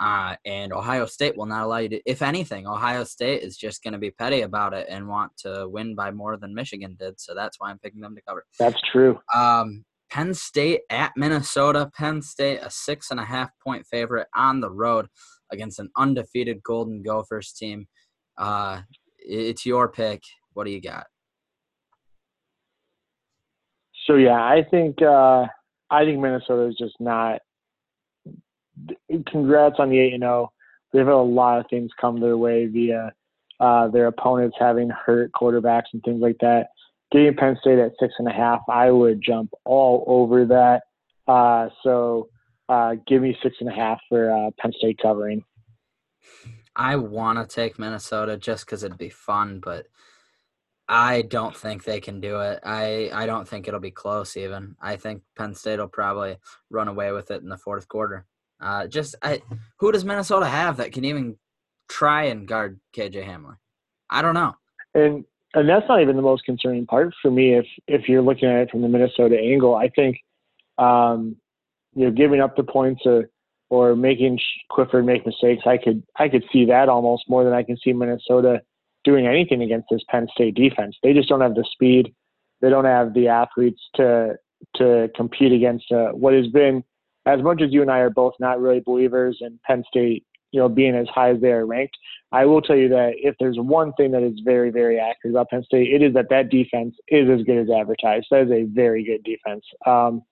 [0.00, 3.82] Uh, and Ohio State will not allow you to, if anything, Ohio State is just
[3.82, 7.20] going to be petty about it and want to win by more than Michigan did.
[7.20, 8.44] So that's why I'm picking them to cover.
[8.58, 9.18] That's true.
[9.34, 11.90] Um, Penn State at Minnesota.
[11.96, 15.06] Penn State, a six and a half point favorite on the road
[15.50, 17.88] against an undefeated Golden Gophers team.
[18.36, 18.82] Uh,
[19.18, 20.22] it's your pick.
[20.52, 21.06] What do you got?
[24.08, 25.44] So yeah, I think uh,
[25.90, 27.40] I think Minnesota is just not.
[29.30, 30.50] Congrats on the eight and zero.
[30.50, 30.52] Oh.
[30.92, 33.12] They've had a lot of things come their way via
[33.60, 36.68] uh, their opponents having hurt quarterbacks and things like that.
[37.12, 40.82] Getting Penn State at six and a half, I would jump all over that.
[41.30, 42.28] Uh, so
[42.68, 45.44] uh, give me six and a half for uh, Penn State covering.
[46.74, 49.86] I want to take Minnesota just because it'd be fun, but
[50.88, 52.60] I don't think they can do it.
[52.64, 54.74] I, I don't think it'll be close even.
[54.80, 56.38] I think Penn State will probably
[56.70, 58.24] run away with it in the fourth quarter.
[58.60, 59.42] Uh, just I,
[59.78, 61.36] who does Minnesota have that can even
[61.88, 63.56] try and guard KJ Hamler?
[64.08, 64.54] I don't know.
[64.94, 65.24] And
[65.54, 67.54] and that's not even the most concerning part for me.
[67.54, 70.16] If if you're looking at it from the Minnesota angle, I think
[70.78, 71.36] um,
[71.94, 73.28] you know giving up the points or
[73.70, 74.38] or making
[74.72, 77.92] Clifford make mistakes, I could I could see that almost more than I can see
[77.92, 78.62] Minnesota
[79.08, 80.94] doing anything against this Penn State defense.
[81.02, 82.14] They just don't have the speed.
[82.60, 84.36] They don't have the athletes to
[84.76, 86.82] to compete against uh, what has been,
[87.24, 90.60] as much as you and I are both not really believers in Penn State, you
[90.60, 91.96] know, being as high as they are ranked.
[92.32, 95.48] I will tell you that if there's one thing that is very, very accurate about
[95.48, 98.26] Penn State, it is that that defense is as good as advertised.
[98.30, 99.64] That is a very good defense.
[99.86, 100.22] Um,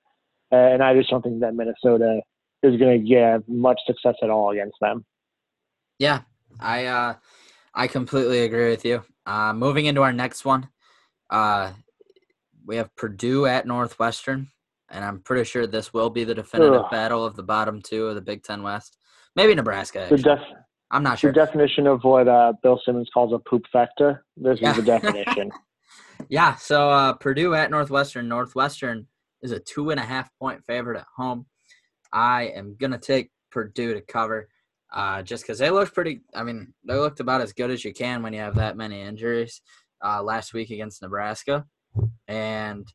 [0.51, 2.21] and I just don't think that Minnesota
[2.63, 5.05] is going to get much success at all against them.
[5.99, 6.23] Yeah,
[6.61, 7.15] I uh,
[7.77, 9.05] I completely agree with you.
[9.27, 10.69] Uh, moving into our next one,
[11.29, 11.73] uh,
[12.65, 14.49] we have Purdue at Northwestern,
[14.89, 16.91] and I'm pretty sure this will be the definitive Ugh.
[16.91, 18.97] battle of the bottom two of the Big Ten West.
[19.37, 20.09] Maybe Nebraska.
[20.09, 20.41] Def-
[20.91, 21.33] I'm not sure.
[21.33, 24.25] The definition of what uh, Bill Simmons calls a poop factor.
[24.39, 24.71] This yeah.
[24.71, 25.51] is the definition.
[26.31, 26.55] yeah.
[26.55, 28.27] So uh, Purdue at Northwestern.
[28.27, 29.07] Northwestern
[29.43, 31.45] is a two and a half point favorite at home.
[32.11, 34.49] I am gonna take Purdue to cover,
[34.93, 36.21] uh, just because they looked pretty.
[36.35, 39.03] I mean, they looked about as good as you can when you have that many
[39.03, 39.61] injuries.
[40.05, 41.65] Uh, last week against Nebraska,
[42.29, 42.87] and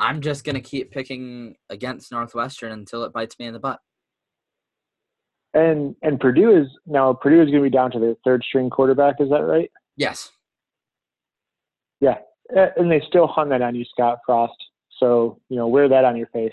[0.00, 3.78] I'm just gonna keep picking against Northwestern until it bites me in the butt.
[5.54, 8.68] And and Purdue is now Purdue is going to be down to their third string
[8.68, 9.20] quarterback.
[9.20, 9.70] Is that right?
[9.96, 10.32] Yes.
[12.00, 12.16] Yeah,
[12.76, 14.56] and they still hung that on you, Scott Frost.
[14.98, 16.52] So you know, wear that on your face.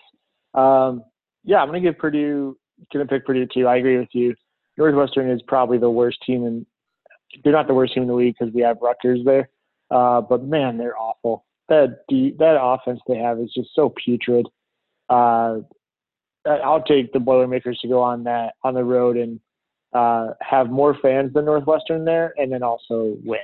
[0.53, 1.03] Um,
[1.43, 2.57] yeah, I'm going to give Purdue.
[2.93, 3.67] Going to pick Purdue too.
[3.67, 4.35] I agree with you.
[4.81, 6.65] Northwestern is probably the worst team, and
[7.43, 9.49] they're not the worst team in the league because we have Rutgers there.
[9.91, 11.45] Uh, but man, they're awful.
[11.69, 14.47] That that offense they have is just so putrid.
[15.07, 15.59] Uh,
[16.47, 19.39] I'll take the Boilermakers to go on that on the road and
[19.93, 23.39] uh, have more fans than Northwestern there, and then also win.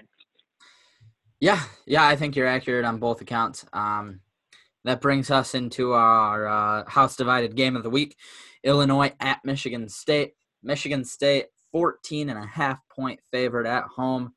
[1.40, 3.64] Yeah, yeah, I think you're accurate on both accounts.
[3.74, 4.22] Um,
[4.86, 8.16] that brings us into our uh, house divided game of the week:
[8.64, 10.34] Illinois at Michigan State.
[10.64, 14.34] Michigan State, 14 and a half point favorite at home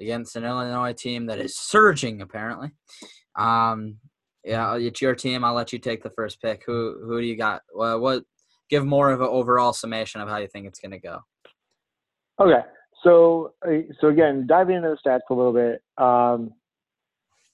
[0.00, 2.70] against an Illinois team that is surging apparently.
[3.34, 3.96] Um,
[4.44, 5.44] yeah, it's your team.
[5.44, 6.62] I'll let you take the first pick.
[6.66, 7.62] Who who do you got?
[7.74, 8.24] Well, what?
[8.68, 11.20] Give more of an overall summation of how you think it's going to go.
[12.40, 12.62] Okay,
[13.02, 15.82] so uh, so again, diving into the stats a little bit.
[15.98, 16.52] Um,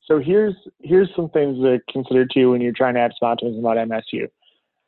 [0.05, 3.77] so here's here's some things to consider too when you're trying to add optimism about
[3.77, 4.29] MSU.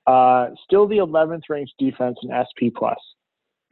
[0.07, 2.99] Uh, still the 11th ranked defense in SP plus,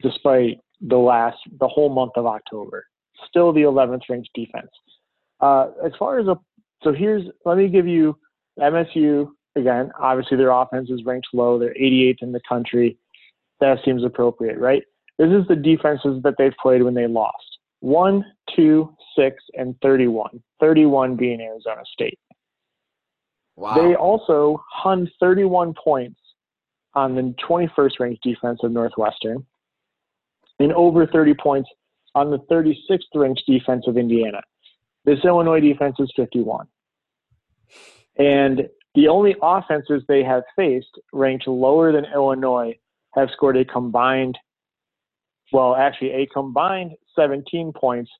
[0.01, 2.85] despite the last the whole month of October.
[3.27, 4.71] Still the 11th ranked defense.
[5.39, 6.37] Uh, as far as a
[6.83, 8.17] so here's let me give you
[8.59, 9.91] MSU again.
[9.99, 11.57] Obviously, their offense is ranked low.
[11.59, 12.97] They're 88th in the country.
[13.59, 14.83] That seems appropriate, right?
[15.17, 17.59] This is the defenses that they've played when they lost.
[17.79, 18.25] One,
[18.55, 20.41] two, six, and 31.
[20.59, 22.19] 31 being Arizona State.
[23.55, 23.75] Wow.
[23.75, 26.19] They also hung 31 points
[26.95, 29.45] on the 21st ranked defense of Northwestern
[30.59, 31.69] and over 30 points
[32.15, 34.41] on the 36th ranked defense of Indiana.
[35.05, 36.67] This Illinois defense is 51.
[38.17, 42.77] And the only offenses they have faced ranked lower than Illinois
[43.15, 44.37] have scored a combined,
[45.51, 48.11] well, actually a combined 17 points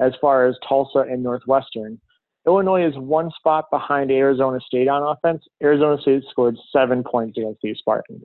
[0.00, 2.00] as far as Tulsa and Northwestern.
[2.46, 5.44] Illinois is one spot behind Arizona State on offense.
[5.62, 8.24] Arizona State scored seven points against these Spartans.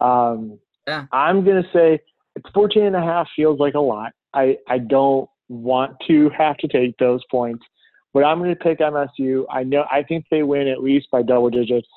[0.00, 1.06] Um, yeah.
[1.12, 2.00] I'm going to say
[2.34, 4.12] it's 14 and a half feels like a lot.
[4.34, 7.64] I, I don't want to have to take those points.
[8.12, 9.44] But I'm going to pick MSU.
[9.50, 11.88] I know I think they win at least by double digits.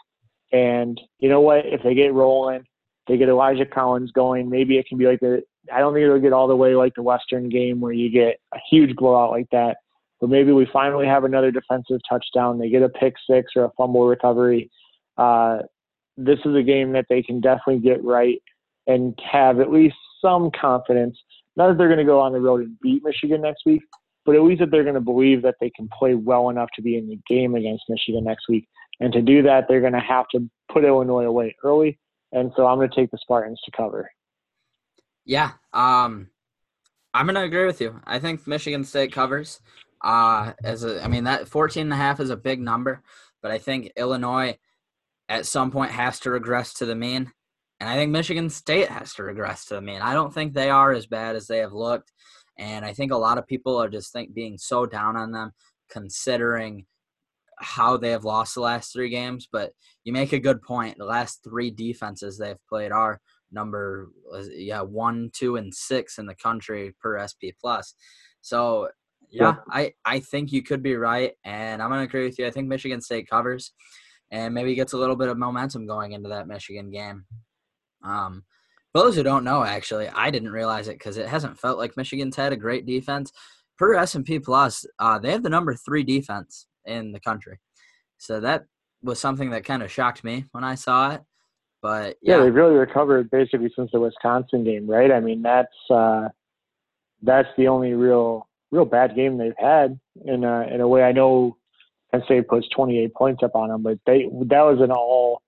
[0.51, 1.65] And you know what?
[1.65, 2.65] If they get rolling,
[3.07, 4.49] they get Elijah Collins going.
[4.49, 5.41] Maybe it can be like the.
[5.73, 8.39] I don't think it'll get all the way like the Western game where you get
[8.53, 9.77] a huge blowout like that.
[10.24, 12.57] But maybe we finally have another defensive touchdown.
[12.57, 14.71] They get a pick six or a fumble recovery.
[15.17, 15.63] Uh,
[16.15, 18.41] this is a game that they can definitely get right
[18.88, 21.17] and have at least some confidence.
[21.57, 23.82] Not that they're going to go on the road and beat Michigan next week,
[24.26, 26.82] but at least that they're going to believe that they can play well enough to
[26.82, 28.65] be in the game against Michigan next week.
[29.01, 31.99] And to do that, they're going to have to put Illinois away early.
[32.32, 34.09] And so I'm going to take the Spartans to cover.
[35.26, 36.30] Yeah, um,
[37.13, 37.99] I'm going to agree with you.
[38.05, 39.59] I think Michigan State covers.
[40.04, 43.01] Uh, as a, I mean, that 14 and a half is a big number,
[43.41, 44.58] but I think Illinois
[45.30, 47.32] at some point has to regress to the mean.
[47.80, 50.01] And I think Michigan State has to regress to the mean.
[50.01, 52.12] I don't think they are as bad as they have looked.
[52.58, 55.51] And I think a lot of people are just think being so down on them,
[55.89, 56.86] considering
[57.58, 59.47] how they have lost the last three games.
[59.51, 59.72] But
[60.04, 60.97] you make a good point.
[60.97, 63.20] The last three defenses they've played are
[63.51, 64.10] number
[64.51, 67.95] yeah one, two, and six in the country per SP plus.
[68.41, 68.89] So
[69.34, 72.45] yeah, I I think you could be right, and I'm gonna agree with you.
[72.45, 73.73] I think Michigan State covers,
[74.31, 77.25] and maybe gets a little bit of momentum going into that Michigan game.
[78.03, 78.43] Um,
[78.93, 81.97] for those who don't know, actually, I didn't realize it because it hasn't felt like
[81.97, 83.31] Michigan's had a great defense.
[83.77, 87.59] Per S&P Plus, uh, they have the number three defense in the country.
[88.19, 88.65] So that
[89.01, 91.21] was something that kind of shocked me when I saw it.
[91.81, 92.38] But yeah.
[92.38, 95.11] yeah, they've really recovered basically since the Wisconsin game, right?
[95.11, 96.29] I mean, that's uh,
[97.23, 101.03] that's the only real real bad game they've had in a, in a way.
[101.03, 101.57] I know
[102.11, 105.41] Penn State puts 28 points up on them, but they that was an all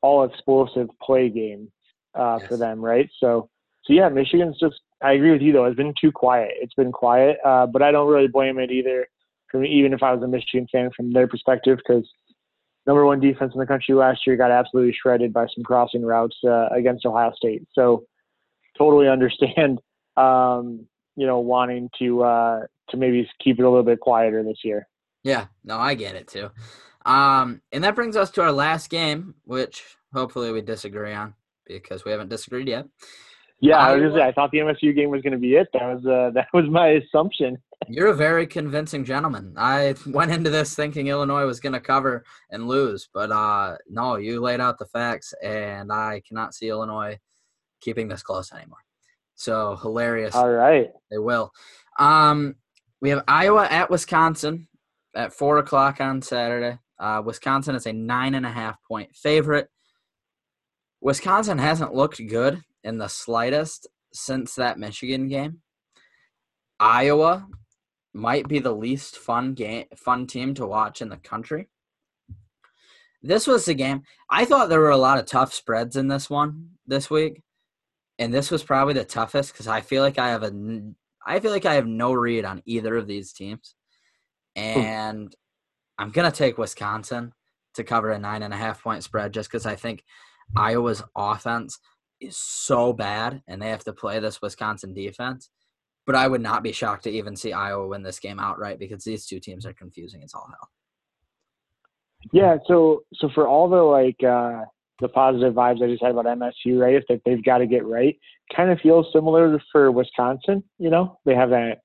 [0.00, 1.70] all explosive play game
[2.18, 2.48] uh, yes.
[2.48, 3.08] for them, right?
[3.20, 3.48] So
[3.84, 4.80] so yeah, Michigan's just.
[5.02, 5.66] I agree with you though.
[5.66, 6.52] It's been too quiet.
[6.56, 9.06] It's been quiet, uh, but I don't really blame it either.
[9.50, 12.08] From even if I was a Michigan fan, from their perspective, because
[12.86, 16.36] number one defense in the country last year got absolutely shredded by some crossing routes
[16.44, 17.62] uh, against Ohio State.
[17.72, 18.04] So
[18.78, 19.80] totally understand,
[20.16, 20.86] um,
[21.16, 22.60] you know, wanting to uh,
[22.90, 24.86] to maybe keep it a little bit quieter this year.
[25.22, 26.50] Yeah, no, I get it too.
[27.06, 31.34] Um, and that brings us to our last game, which hopefully we disagree on
[31.66, 32.86] because we haven't disagreed yet.
[33.60, 35.68] Yeah, I, was say, I thought the MSU game was going to be it.
[35.72, 37.56] That was uh, that was my assumption.
[37.88, 39.54] You're a very convincing gentleman.
[39.56, 44.16] I went into this thinking Illinois was going to cover and lose, but uh, no,
[44.16, 47.18] you laid out the facts, and I cannot see Illinois
[47.80, 48.83] keeping this close anymore.
[49.34, 50.34] So hilarious.
[50.34, 51.52] All right, they will.
[51.98, 52.56] Um,
[53.00, 54.68] we have Iowa at Wisconsin
[55.14, 56.78] at four o'clock on Saturday.
[56.98, 59.68] Uh, Wisconsin is a nine and a half point favorite.
[61.00, 65.60] Wisconsin hasn't looked good in the slightest since that Michigan game.
[66.80, 67.46] Iowa
[68.12, 71.68] might be the least fun game fun team to watch in the country.
[73.22, 74.02] This was the game.
[74.30, 77.42] I thought there were a lot of tough spreads in this one this week.
[78.18, 80.52] And this was probably the toughest because I feel like I have a
[81.26, 83.74] I feel like I have no read on either of these teams.
[84.56, 85.34] And
[85.98, 87.32] I'm gonna take Wisconsin
[87.74, 90.04] to cover a nine and a half point spread just because I think
[90.56, 91.78] Iowa's offense
[92.20, 95.50] is so bad and they have to play this Wisconsin defense.
[96.06, 99.04] But I would not be shocked to even see Iowa win this game outright because
[99.04, 100.68] these two teams are confusing as all hell.
[102.32, 104.64] Yeah, so so for all the like uh
[105.00, 106.94] the positive vibes I just had about MSU, right?
[106.94, 108.18] If that they've got to get right,
[108.54, 110.62] kind of feels similar for Wisconsin.
[110.78, 111.78] You know, they have that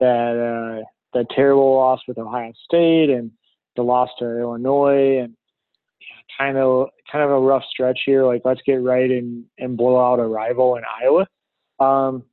[0.00, 0.84] that uh,
[1.14, 3.30] that terrible loss with Ohio State and
[3.76, 5.36] the loss to Illinois, and
[6.38, 8.24] kind of kind of a rough stretch here.
[8.24, 11.26] Like let's get right and and blow out a rival in Iowa.
[11.78, 12.24] Um,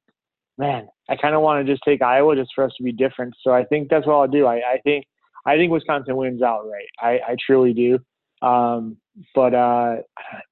[0.58, 3.36] man, I kind of want to just take Iowa just for us to be different.
[3.42, 4.46] So I think that's what I'll do.
[4.46, 5.06] I, I think
[5.46, 6.88] I think Wisconsin wins outright.
[7.02, 8.00] I, I truly do.
[8.44, 8.98] Um,
[9.34, 9.98] but uh,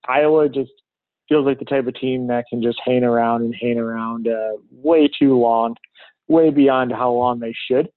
[0.07, 0.71] Iowa just
[1.27, 4.53] feels like the type of team that can just hang around and hang around uh,
[4.71, 5.75] way too long,
[6.27, 7.89] way beyond how long they should,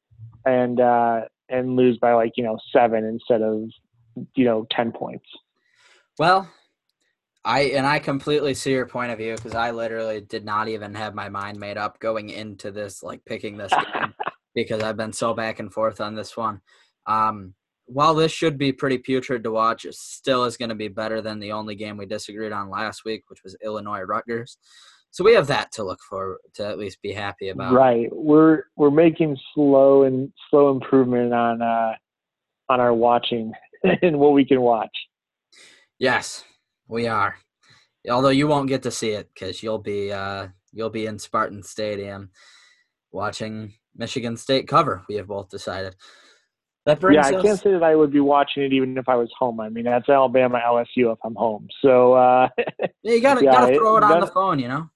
[0.45, 3.69] and uh, and lose by like you know seven instead of
[4.35, 5.27] you know ten points.
[6.19, 6.49] Well,
[7.45, 10.95] I and I completely see your point of view because I literally did not even
[10.95, 14.15] have my mind made up going into this, like picking this game,
[14.55, 16.61] because I've been so back and forth on this one.
[17.07, 17.55] Um,
[17.87, 21.21] while this should be pretty putrid to watch, it still is going to be better
[21.21, 24.59] than the only game we disagreed on last week, which was Illinois Rutgers.
[25.11, 27.73] So we have that to look for to at least be happy about.
[27.73, 28.09] Right.
[28.11, 31.93] We're we're making slow and slow improvement on uh
[32.69, 33.53] on our watching
[34.03, 34.91] and what we can watch.
[36.01, 36.45] Yes,
[36.89, 37.37] we are.
[38.11, 41.63] Although you won't get to see it because you'll be uh you'll be in Spartan
[41.63, 42.31] Stadium
[43.13, 45.05] watching Michigan State cover.
[45.09, 45.95] We have both decided.
[46.87, 47.43] That brings yeah, I us...
[47.43, 49.59] can't say that I would be watching it even if I was home.
[49.61, 51.69] I mean, that's Alabama LSU if I'm home.
[51.81, 54.91] So uh, yeah, you gotta yeah, gotta throw it, it on the phone, you know.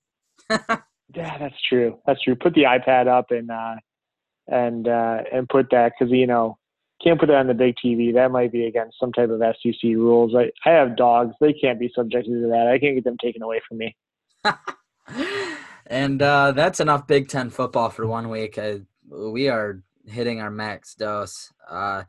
[0.50, 1.98] yeah, that's true.
[2.06, 2.36] That's true.
[2.36, 3.76] Put the iPad up and uh,
[4.48, 6.58] and uh, and put that because you know
[7.02, 8.12] can't put that on the big TV.
[8.12, 10.34] That might be against some type of SEC rules.
[10.36, 12.68] I I have dogs; they can't be subjected to that.
[12.68, 13.96] I can't get them taken away from me.
[15.86, 18.58] and uh, that's enough Big Ten football for one week.
[18.58, 21.52] I, we are hitting our max dose.
[21.70, 22.04] Uh,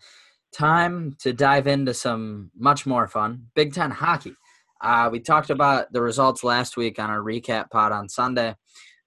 [0.51, 4.33] time to dive into some much more fun Big Ten hockey.
[4.81, 8.55] Uh, we talked about the results last week on our recap pod on Sunday.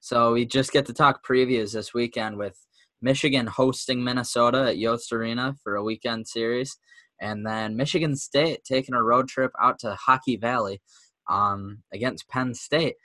[0.00, 2.56] So we just get to talk previews this weekend with
[3.00, 6.76] Michigan hosting Minnesota at Yost Arena for a weekend series.
[7.20, 10.82] And then Michigan State taking a road trip out to Hockey Valley
[11.28, 12.96] um, against Penn State.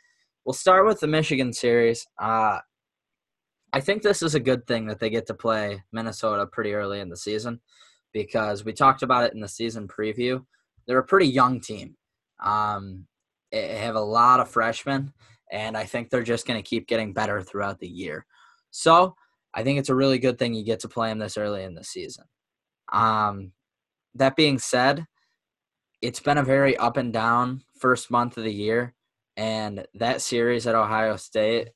[0.44, 2.08] We'll start with the Michigan series.
[2.20, 2.60] Uh,
[3.74, 7.00] I think this is a good thing that they get to play Minnesota pretty early
[7.00, 7.60] in the season
[8.14, 10.44] because we talked about it in the season preview.
[10.86, 11.96] They're a pretty young team.
[12.44, 13.08] Um,
[13.52, 15.14] they have a lot of freshmen,
[15.52, 18.26] and I think they're just going to keep getting better throughout the year.
[18.72, 19.16] So
[19.54, 21.76] I think it's a really good thing you get to play them this early in
[21.76, 22.26] the season.
[22.92, 23.52] Um,
[24.16, 25.06] that being said,
[26.02, 28.94] it's been a very up and down first month of the year,
[29.36, 31.70] and that series at Ohio State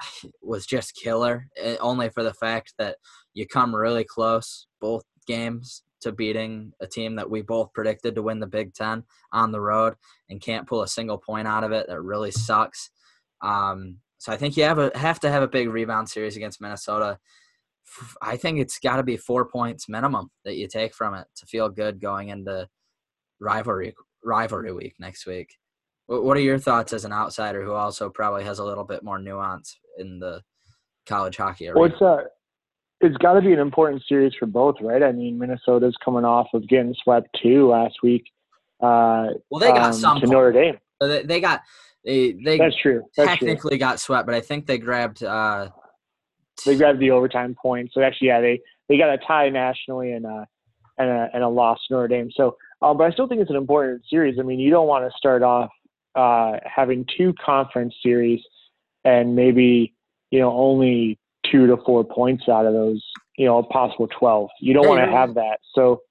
[0.42, 1.48] was just killer.
[1.56, 2.96] Eh, only for the fact that
[3.34, 8.22] you come really close both games to beating a team that we both predicted to
[8.22, 9.94] win the Big Ten on the road
[10.28, 11.86] and can't pull a single point out of it.
[11.88, 12.90] That really sucks.
[13.42, 16.60] Um, so I think you have a have to have a big rebound series against
[16.60, 17.18] Minnesota.
[18.20, 21.46] I think it's got to be four points minimum that you take from it to
[21.46, 22.68] feel good going into
[23.40, 23.94] rivalry
[24.24, 25.56] rivalry week next week.
[26.06, 29.18] What are your thoughts as an outsider who also probably has a little bit more
[29.18, 30.42] nuance in the
[31.06, 31.80] college hockey arena?
[31.80, 32.28] Well, it's, uh,
[33.00, 35.02] it's got to be an important series for both, right?
[35.02, 38.24] I mean, Minnesota's coming off of getting swept too last week.
[38.80, 40.78] Uh, well, they got um, some to Notre Dame.
[41.00, 41.62] They, they got
[42.04, 43.02] they they that's true.
[43.16, 43.78] That's technically true.
[43.78, 45.70] got swept, but I think they grabbed uh,
[46.64, 47.90] they grabbed the overtime point.
[47.92, 50.46] So actually, yeah, they they got a tie nationally and a
[50.98, 52.30] and a and a loss to Notre Dame.
[52.34, 54.38] So, uh, but I still think it's an important series.
[54.38, 55.70] I mean, you don't want to start off
[56.16, 58.40] uh, having two conference series
[59.04, 59.94] and maybe
[60.30, 61.18] you know only
[61.50, 63.02] two to four points out of those,
[63.36, 64.50] you know, a possible twelve.
[64.60, 65.58] You don't want to have that.
[65.74, 66.02] So,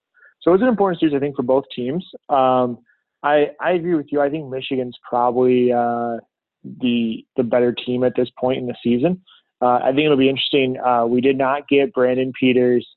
[0.41, 2.05] so it's an important series, I think, for both teams.
[2.29, 2.79] Um,
[3.23, 4.21] I I agree with you.
[4.21, 6.17] I think Michigan's probably uh,
[6.63, 9.21] the the better team at this point in the season.
[9.61, 10.77] Uh, I think it'll be interesting.
[10.79, 12.87] Uh, we did not get Brandon Peters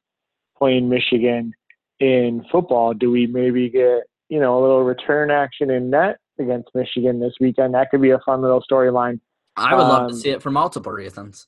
[0.56, 1.52] playing Michigan
[2.00, 2.94] in football.
[2.94, 7.34] Do we maybe get you know a little return action in net against Michigan this
[7.40, 7.74] weekend?
[7.74, 9.20] That could be a fun little storyline.
[9.56, 11.46] I would um, love to um, see it for multiple reasons.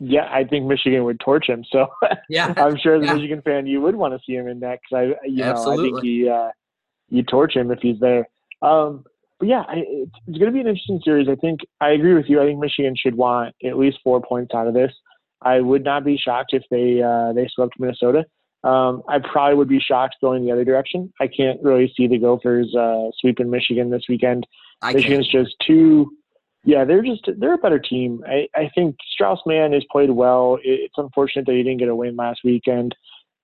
[0.00, 1.64] Yeah, I think Michigan would torch him.
[1.70, 1.86] So
[2.28, 3.14] yeah, I'm sure as a yeah.
[3.14, 5.90] Michigan fan, you would want to see him in that because I, you Absolutely.
[5.90, 6.50] know, I think he uh,
[7.08, 8.28] you torch him if he's there.
[8.60, 9.04] Um,
[9.38, 11.28] but yeah, I, it's, it's going to be an interesting series.
[11.28, 12.40] I think I agree with you.
[12.42, 14.92] I think Michigan should want at least four points out of this.
[15.42, 18.24] I would not be shocked if they uh, they swept Minnesota.
[18.64, 21.12] Um, I probably would be shocked going the other direction.
[21.20, 24.46] I can't really see the Gophers uh, sweeping Michigan this weekend.
[24.80, 25.46] I Michigan's can't.
[25.46, 26.10] just too.
[26.64, 28.24] Yeah, they're just they're a better team.
[28.26, 30.58] I, I think Strauss Mann has played well.
[30.64, 32.94] It's unfortunate that he didn't get a win last weekend.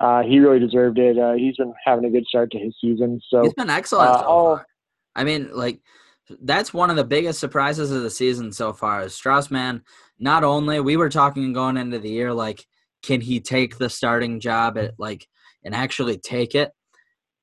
[0.01, 1.19] Uh, he really deserved it.
[1.19, 3.21] Uh, he's been having a good start to his season.
[3.29, 4.11] So he's been excellent.
[4.11, 4.65] uh, so all-.
[5.15, 5.81] I mean, like
[6.41, 9.03] that's one of the biggest surprises of the season so far.
[9.03, 9.83] Is Strauss Mann?
[10.19, 12.67] Not only we were talking going into the year, like
[13.03, 15.27] can he take the starting job at like
[15.65, 16.73] and actually take it,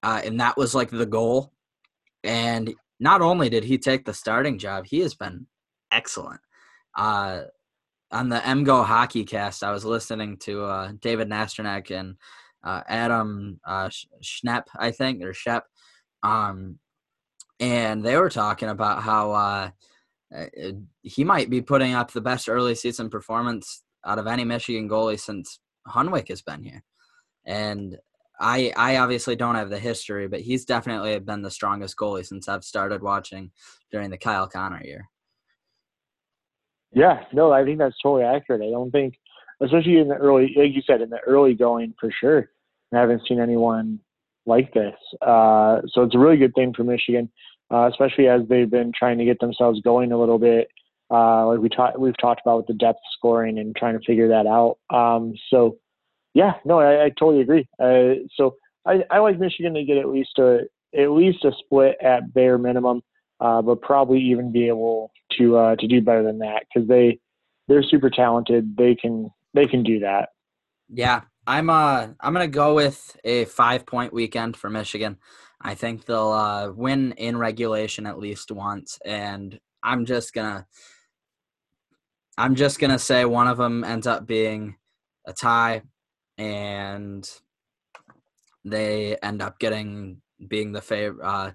[0.04, 1.52] uh, and that was like the goal.
[2.24, 5.48] And not only did he take the starting job, he has been
[5.92, 6.42] excellent.
[6.96, 7.44] Uh,
[8.12, 12.16] on the MGO Hockey Cast, I was listening to uh, David Nasternak and
[12.64, 13.90] uh, Adam uh,
[14.24, 15.66] Schnepp, I think, or Shep,
[16.24, 16.80] um,
[17.60, 19.70] and they were talking about how uh,
[21.02, 25.20] he might be putting up the best early season performance out of any Michigan goalie
[25.20, 26.84] since Hunwick has been here.
[27.46, 27.98] And
[28.40, 32.48] I, I obviously don't have the history, but he's definitely been the strongest goalie since
[32.48, 33.52] I've started watching
[33.92, 35.10] during the Kyle Connor year.
[36.94, 38.62] Yeah, no, I think that's totally accurate.
[38.62, 39.16] I don't think,
[39.62, 42.50] especially in the early, like you said, in the early going for sure.
[42.94, 44.00] I haven't seen anyone
[44.46, 44.96] like this.
[45.22, 47.30] Uh, so it's a really good thing for Michigan,
[47.72, 50.70] uh, especially as they've been trying to get themselves going a little bit.
[51.10, 54.28] Uh, like we talked, we've talked about with the depth scoring and trying to figure
[54.28, 54.78] that out.
[54.90, 55.78] Um, so
[56.34, 57.68] yeah, no, I, I totally agree.
[57.80, 58.56] Uh, so
[58.86, 60.62] I, I like Michigan to get at least a
[60.98, 63.02] at least a split at bare minimum,
[63.40, 67.20] uh, but probably even be able to uh, to do better than that because they
[67.68, 68.76] they're super talented.
[68.78, 70.30] They can they can do that.
[70.90, 75.18] Yeah, I'm uh I'm gonna go with a five point weekend for Michigan.
[75.60, 80.68] I think they'll uh, win in regulation at least once, and I'm just gonna
[82.38, 84.76] I'm just gonna say one of them ends up being
[85.26, 85.82] a tie,
[86.38, 87.30] and
[88.64, 91.52] they end up getting being the favorite, uh,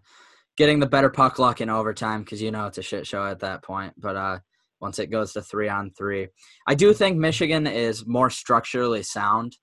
[0.57, 3.41] getting the better puck luck in overtime because you know it's a shit show at
[3.41, 3.95] that point.
[3.97, 4.39] But uh,
[4.81, 6.29] once it goes to three on three,
[6.67, 9.57] I do think Michigan is more structurally sound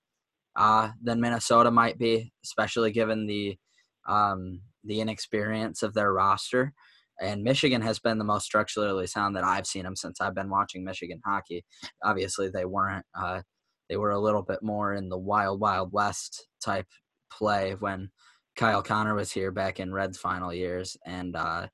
[0.56, 3.58] uh, than Minnesota might be, especially given the
[4.08, 6.72] um, the inexperience of their roster.
[7.20, 10.50] And Michigan has been the most structurally sound that I've seen them since I've been
[10.50, 11.64] watching Michigan hockey.
[12.02, 13.04] Obviously, they weren't.
[13.18, 13.42] Uh,
[13.88, 16.86] they were a little bit more in the wild, wild west type
[17.30, 18.10] play when
[18.56, 20.96] Kyle Connor was here back in Red's final years.
[21.04, 21.66] And uh,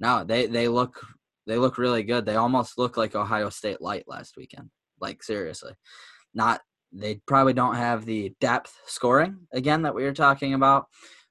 [0.00, 1.00] no, they they look
[1.46, 2.26] they look really good.
[2.26, 4.70] They almost look like Ohio State light last weekend.
[5.00, 5.72] Like seriously,
[6.34, 6.60] not
[6.92, 10.86] they probably don't have the depth scoring again that we were talking about,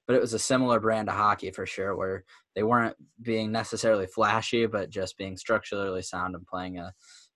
[0.06, 2.24] but it was a similar brand of hockey for sure, where
[2.54, 6.92] they weren't being necessarily flashy, but just being structurally sound and playing a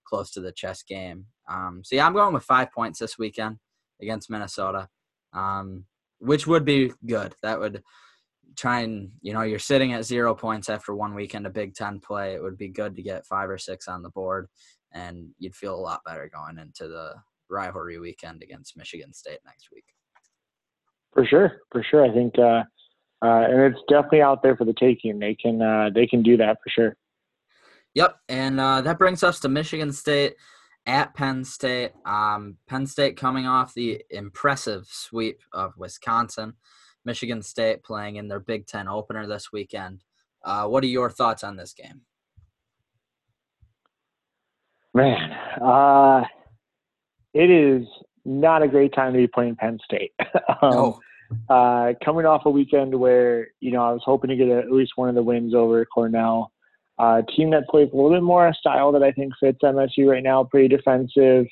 [0.06, 1.26] close to the chess game.
[1.50, 3.58] Um, so yeah, I'm going with five points this weekend
[4.00, 4.88] against Minnesota,
[5.32, 5.84] um,
[6.18, 7.34] which would be good.
[7.42, 7.82] That would
[8.56, 12.00] try and you know you're sitting at zero points after one weekend of Big Ten
[12.00, 12.34] play.
[12.34, 14.48] It would be good to get five or six on the board,
[14.92, 17.14] and you'd feel a lot better going into the
[17.50, 19.84] rivalry weekend against Michigan State next week.
[21.12, 22.04] For sure, for sure.
[22.04, 22.62] I think, uh,
[23.22, 25.18] uh, and it's definitely out there for the taking.
[25.18, 26.96] They can, uh, they can do that for sure.
[27.94, 30.34] Yep, and uh, that brings us to Michigan State
[30.86, 31.92] at Penn State.
[32.04, 36.54] Um, Penn State coming off the impressive sweep of Wisconsin.
[37.04, 40.04] Michigan State playing in their Big Ten opener this weekend.
[40.44, 42.02] Uh, what are your thoughts on this game?
[44.94, 45.30] Man,
[45.62, 46.24] uh,
[47.34, 47.86] it is
[48.24, 50.12] not a great time to be playing Penn State.
[50.62, 51.00] um, no.
[51.48, 54.72] Uh, coming off a weekend where you know I was hoping to get a, at
[54.72, 56.52] least one of the wins over Cornell,
[56.98, 60.08] uh, team that plays a little bit more a style that I think fits MSU
[60.08, 61.46] right now, pretty defensive.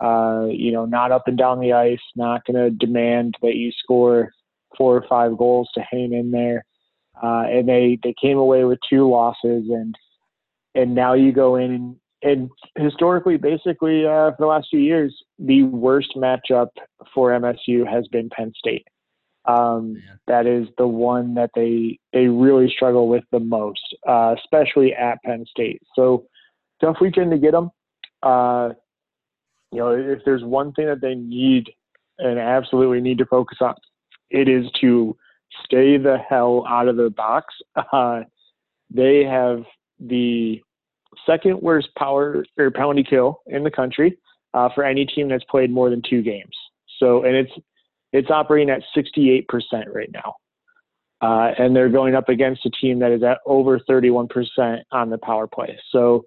[0.00, 3.70] Uh, you know, not up and down the ice, not going to demand that you
[3.72, 4.32] score
[4.78, 6.64] four or five goals to hang in there.
[7.22, 9.94] Uh, and they they came away with two losses, and
[10.74, 15.14] and now you go in and and historically, basically, uh, for the last few years,
[15.38, 16.68] the worst matchup
[17.14, 18.86] for MSU has been Penn State.
[19.46, 24.94] Um, that is the one that they they really struggle with the most, uh, especially
[24.94, 25.82] at Penn State.
[25.94, 26.26] So
[26.80, 27.70] tough weekend to get them.
[28.22, 28.70] Uh,
[29.72, 31.70] you know, if there's one thing that they need
[32.18, 33.74] and absolutely need to focus on,
[34.30, 35.16] it is to
[35.64, 37.54] stay the hell out of the box.
[37.92, 38.22] Uh,
[38.92, 39.62] they have
[40.00, 40.60] the
[41.24, 44.18] second worst power or penalty kill in the country
[44.54, 46.54] uh, for any team that's played more than two games.
[46.98, 47.52] So, and it's
[48.12, 49.46] it's operating at 68%
[49.92, 50.34] right now,
[51.20, 54.28] uh, and they're going up against a team that is at over 31%
[54.92, 55.78] on the power play.
[55.90, 56.24] So,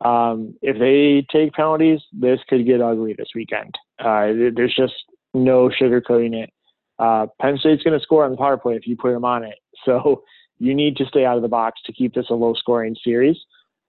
[0.00, 3.74] um, if they take penalties, this could get ugly this weekend.
[3.98, 4.94] Uh, there's just
[5.34, 6.50] no sugarcoating it.
[6.98, 9.44] Uh, Penn State's going to score on the power play if you put them on
[9.44, 9.58] it.
[9.84, 10.24] So
[10.58, 13.36] you need to stay out of the box to keep this a low scoring series.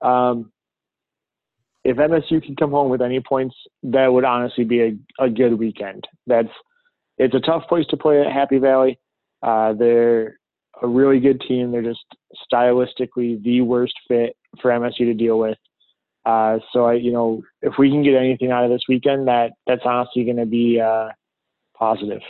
[0.01, 0.51] Um,
[1.83, 5.57] if MSU can come home with any points, that would honestly be a, a good
[5.57, 6.07] weekend.
[6.27, 6.49] That's
[7.19, 8.99] it's a tough place to play at Happy Valley.
[9.43, 10.39] Uh, they're
[10.81, 11.71] a really good team.
[11.71, 12.05] They're just
[12.51, 15.57] stylistically the worst fit for MSU to deal with.
[16.25, 19.51] Uh, so I, you know, if we can get anything out of this weekend, that
[19.67, 21.09] that's honestly going to be uh,
[21.77, 22.21] positive.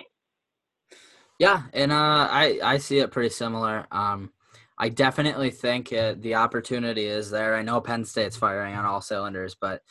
[1.38, 3.88] Yeah, and uh, I I see it pretty similar.
[3.92, 4.32] Um,
[4.78, 7.56] I definitely think it, the opportunity is there.
[7.56, 9.82] I know Penn State's firing on all cylinders, but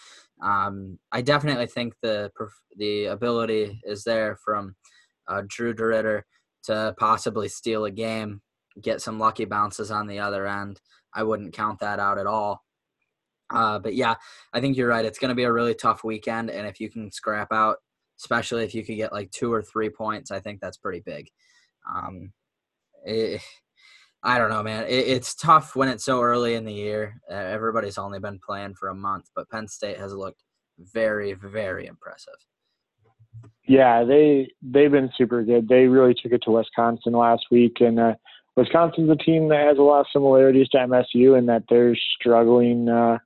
[0.42, 2.30] um, I definitely think the
[2.76, 4.76] the ability is there from
[5.28, 6.22] uh, Drew DeRidder
[6.64, 8.40] to possibly steal a game,
[8.80, 10.80] get some lucky bounces on the other end.
[11.14, 12.64] I wouldn't count that out at all.
[13.50, 14.14] Uh, but yeah,
[14.52, 15.04] I think you're right.
[15.04, 17.76] It's going to be a really tough weekend, and if you can scrap out,
[18.20, 21.28] especially if you could get like two or three points, I think that's pretty big.
[21.94, 22.32] Um,
[23.06, 23.38] it, eh,
[24.22, 24.84] I don't know, man.
[24.84, 27.20] It, it's tough when it's so early in the year.
[27.30, 30.42] Everybody's only been playing for a month, but Penn State has looked
[30.78, 32.34] very, very impressive.
[33.66, 35.68] Yeah, they they've been super good.
[35.68, 38.14] They really took it to Wisconsin last week, and uh,
[38.56, 42.88] Wisconsin's a team that has a lot of similarities to MSU in that they're struggling
[42.88, 43.18] uh,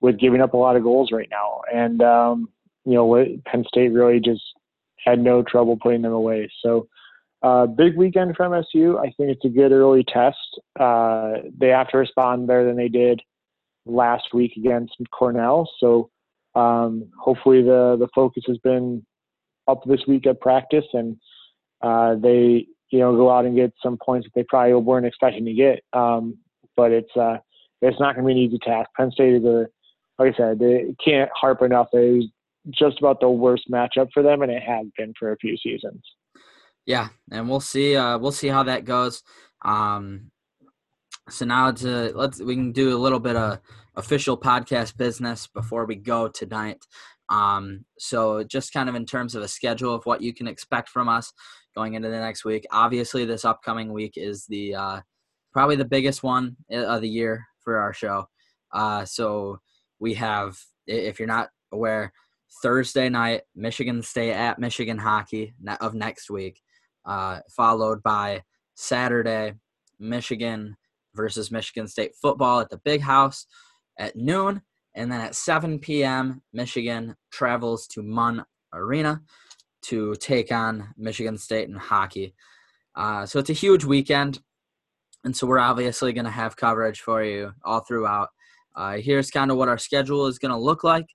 [0.00, 1.60] with giving up a lot of goals right now.
[1.72, 2.48] And um,
[2.86, 4.42] you know, Penn State really just
[5.04, 6.50] had no trouble putting them away.
[6.62, 6.88] So
[7.42, 8.98] uh, big weekend for MSU.
[8.98, 10.38] I think it's a good early test.
[10.78, 13.20] Uh, they have to respond better than they did
[13.84, 15.70] last week against Cornell.
[15.78, 16.10] So
[16.54, 19.04] um, hopefully the the focus has been
[19.68, 21.16] up this week at practice, and
[21.82, 25.44] uh, they you know go out and get some points that they probably weren't expecting
[25.44, 25.82] to get.
[25.92, 26.38] Um,
[26.76, 27.38] but it's uh,
[27.82, 28.90] it's not going to be an easy task.
[28.96, 29.66] Penn State is a
[30.18, 31.88] like I said, they can't harp enough.
[31.92, 32.28] It was
[32.70, 36.02] just about the worst matchup for them, and it has been for a few seasons.
[36.84, 37.96] Yeah, and we'll see.
[37.96, 39.22] Uh, we'll see how that goes.
[39.64, 40.30] Um,
[41.28, 43.58] so now to let's we can do a little bit of
[43.96, 46.78] official podcast business before we go tonight.
[47.28, 50.88] Um, so just kind of in terms of a schedule of what you can expect
[50.88, 51.32] from us
[51.74, 52.64] going into the next week.
[52.70, 55.00] Obviously, this upcoming week is the uh,
[55.52, 58.26] probably the biggest one of the year for our show.
[58.72, 59.58] Uh, so
[59.98, 62.12] we have, if you're not aware,
[62.62, 66.60] Thursday night Michigan State at Michigan hockey of next week
[67.06, 68.42] uh, followed by
[68.74, 69.54] Saturday,
[69.98, 70.76] Michigan
[71.14, 73.46] versus Michigan State football at the Big House
[73.98, 74.60] at noon.
[74.96, 79.20] And then at 7 p.m., Michigan travels to Munn Arena
[79.82, 82.34] to take on Michigan State in hockey.
[82.96, 84.40] Uh, so it's a huge weekend.
[85.22, 88.30] And so we're obviously going to have coverage for you all throughout.
[88.74, 91.06] Uh, here's kind of what our schedule is going to look like.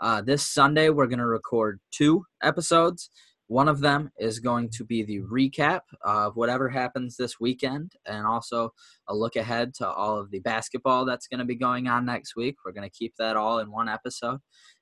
[0.00, 3.10] Uh, this Sunday, we're going to record two episodes.
[3.50, 8.24] One of them is going to be the recap of whatever happens this weekend and
[8.24, 8.72] also
[9.08, 12.36] a look ahead to all of the basketball that's going to be going on next
[12.36, 12.58] week.
[12.64, 14.38] We're going to keep that all in one episode.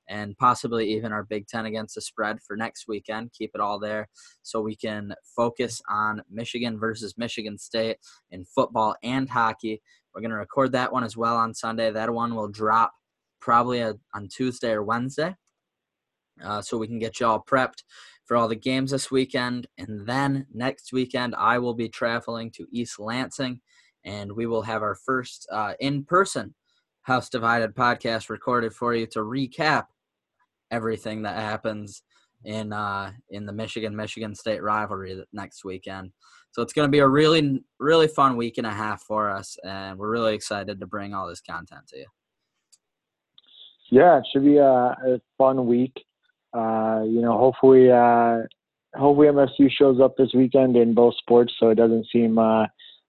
[0.08, 3.32] and possibly even our Big Ten against the spread for next weekend.
[3.32, 4.08] Keep it all there
[4.42, 7.96] so we can focus on Michigan versus Michigan State
[8.30, 9.80] in football and hockey.
[10.14, 11.90] We're going to record that one as well on Sunday.
[11.90, 12.92] That one will drop
[13.40, 15.34] probably a, on Tuesday or Wednesday.
[16.42, 17.82] Uh, so we can get you all prepped
[18.24, 19.66] for all the games this weekend.
[19.78, 23.60] And then next weekend, I will be traveling to East Lansing,
[24.04, 26.54] and we will have our first uh, in person
[27.02, 29.86] House Divided podcast recorded for you to recap
[30.70, 32.02] everything that happens
[32.44, 36.12] in uh, in the Michigan Michigan State rivalry next weekend.
[36.50, 39.56] So it's going to be a really really fun week and a half for us,
[39.64, 42.06] and we're really excited to bring all this content to you.
[43.90, 46.04] Yeah, it should be a, a fun week.
[46.52, 48.38] Uh, you know, hopefully, uh,
[48.94, 52.66] hopefully MSU shows up this weekend in both sports, so it doesn't seem uh,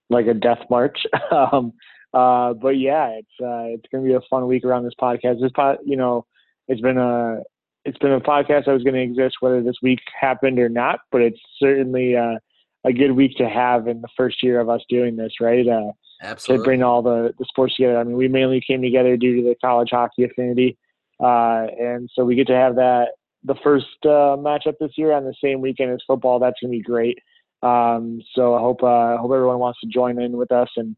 [0.10, 0.99] like a death march.
[1.32, 1.74] um,
[2.14, 5.41] uh, but yeah, it's uh, it's going to be a fun week around this podcast.
[5.41, 6.26] This pod, you know,
[6.68, 7.40] it's been a
[7.86, 10.99] it's been a podcast that was going to exist whether this week happened or not,
[11.11, 12.36] but it's certainly uh,
[12.84, 15.68] a good week to have in the first year of us doing this, right?
[15.68, 15.91] Uh,
[16.22, 16.64] Absolutely.
[16.64, 17.98] To bring all the, the sports together.
[17.98, 20.78] I mean, we mainly came together due to the college hockey affinity,
[21.22, 23.10] uh, and so we get to have that
[23.44, 26.40] the first uh, matchup this year on the same weekend as football.
[26.40, 27.20] That's going to be great.
[27.61, 30.95] Um, so I hope uh, hope everyone wants to join in with us and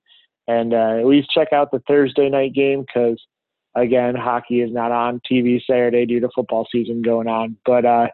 [0.47, 3.19] and uh, at least check out the Thursday night game because
[3.75, 7.57] again, hockey is not on TV Saturday due to football season going on.
[7.65, 8.07] But uh,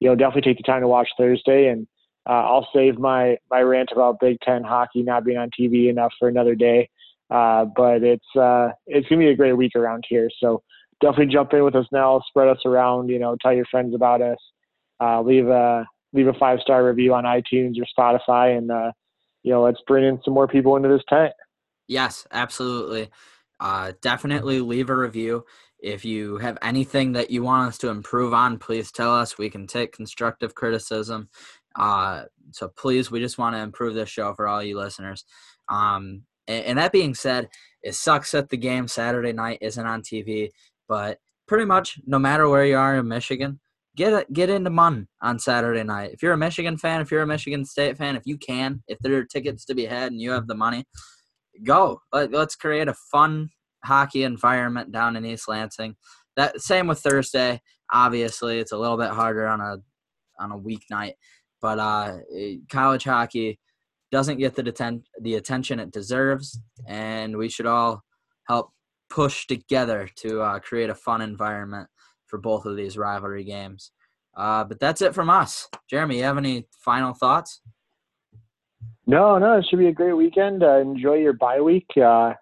[0.00, 1.86] you know, definitely take the time to watch Thursday, and
[2.28, 6.12] uh, I'll save my my rant about Big Ten hockey not being on TV enough
[6.18, 6.88] for another day.
[7.30, 10.28] Uh, but it's uh, it's gonna be a great week around here.
[10.40, 10.62] So
[11.02, 13.08] definitely jump in with us now, spread us around.
[13.08, 14.38] You know, tell your friends about us.
[15.00, 18.92] Uh, leave a leave a five star review on iTunes or Spotify, and uh,
[19.42, 21.32] you know, let's bring in some more people into this tent.
[21.88, 23.10] Yes, absolutely.
[23.60, 25.44] Uh, definitely leave a review.
[25.78, 29.36] If you have anything that you want us to improve on, please tell us.
[29.36, 31.28] We can take constructive criticism.
[31.74, 35.24] Uh, so please, we just want to improve this show for all you listeners.
[35.68, 37.48] Um, and, and that being said,
[37.82, 40.50] it sucks that the game Saturday night isn't on TV,
[40.92, 41.16] but
[41.48, 43.58] pretty much no matter where you are in Michigan,
[43.96, 46.10] get get into Munn on Saturday night.
[46.12, 48.98] If you're a Michigan fan, if you're a Michigan State fan, if you can, if
[48.98, 50.84] there are tickets to be had and you have the money,
[51.64, 52.02] go.
[52.12, 53.48] Let, us create a fun
[53.82, 55.96] hockey environment down in East Lansing.
[56.36, 57.62] That same with Thursday.
[57.90, 59.76] Obviously, it's a little bit harder on a
[60.38, 61.14] on a weeknight,
[61.62, 62.18] but uh,
[62.70, 63.58] college hockey
[64.10, 68.02] doesn't get the deten- the attention it deserves, and we should all
[68.46, 68.72] help
[69.12, 71.86] push together to uh, create a fun environment
[72.26, 73.92] for both of these rivalry games.
[74.34, 75.68] Uh, but that's it from us.
[75.90, 77.60] Jeremy, you have any final thoughts?
[79.06, 80.62] No, no, it should be a great weekend.
[80.62, 81.86] Uh, enjoy your bye week.
[81.94, 82.32] Uh,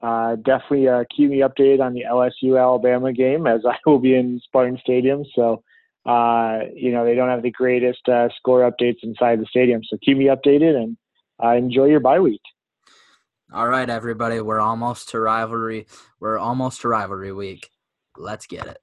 [0.00, 4.14] uh, definitely uh, keep me updated on the LSU Alabama game as I will be
[4.14, 5.24] in Spartan Stadium.
[5.34, 5.62] So,
[6.06, 8.00] you know, they don't have the greatest
[8.36, 9.82] score updates inside the stadium.
[9.84, 10.96] So keep me updated and
[11.64, 12.40] enjoy your bye week.
[13.54, 14.40] All right, everybody.
[14.40, 15.86] We're almost to rivalry.
[16.18, 17.70] We're almost to rivalry week.
[18.16, 18.78] Let's get it.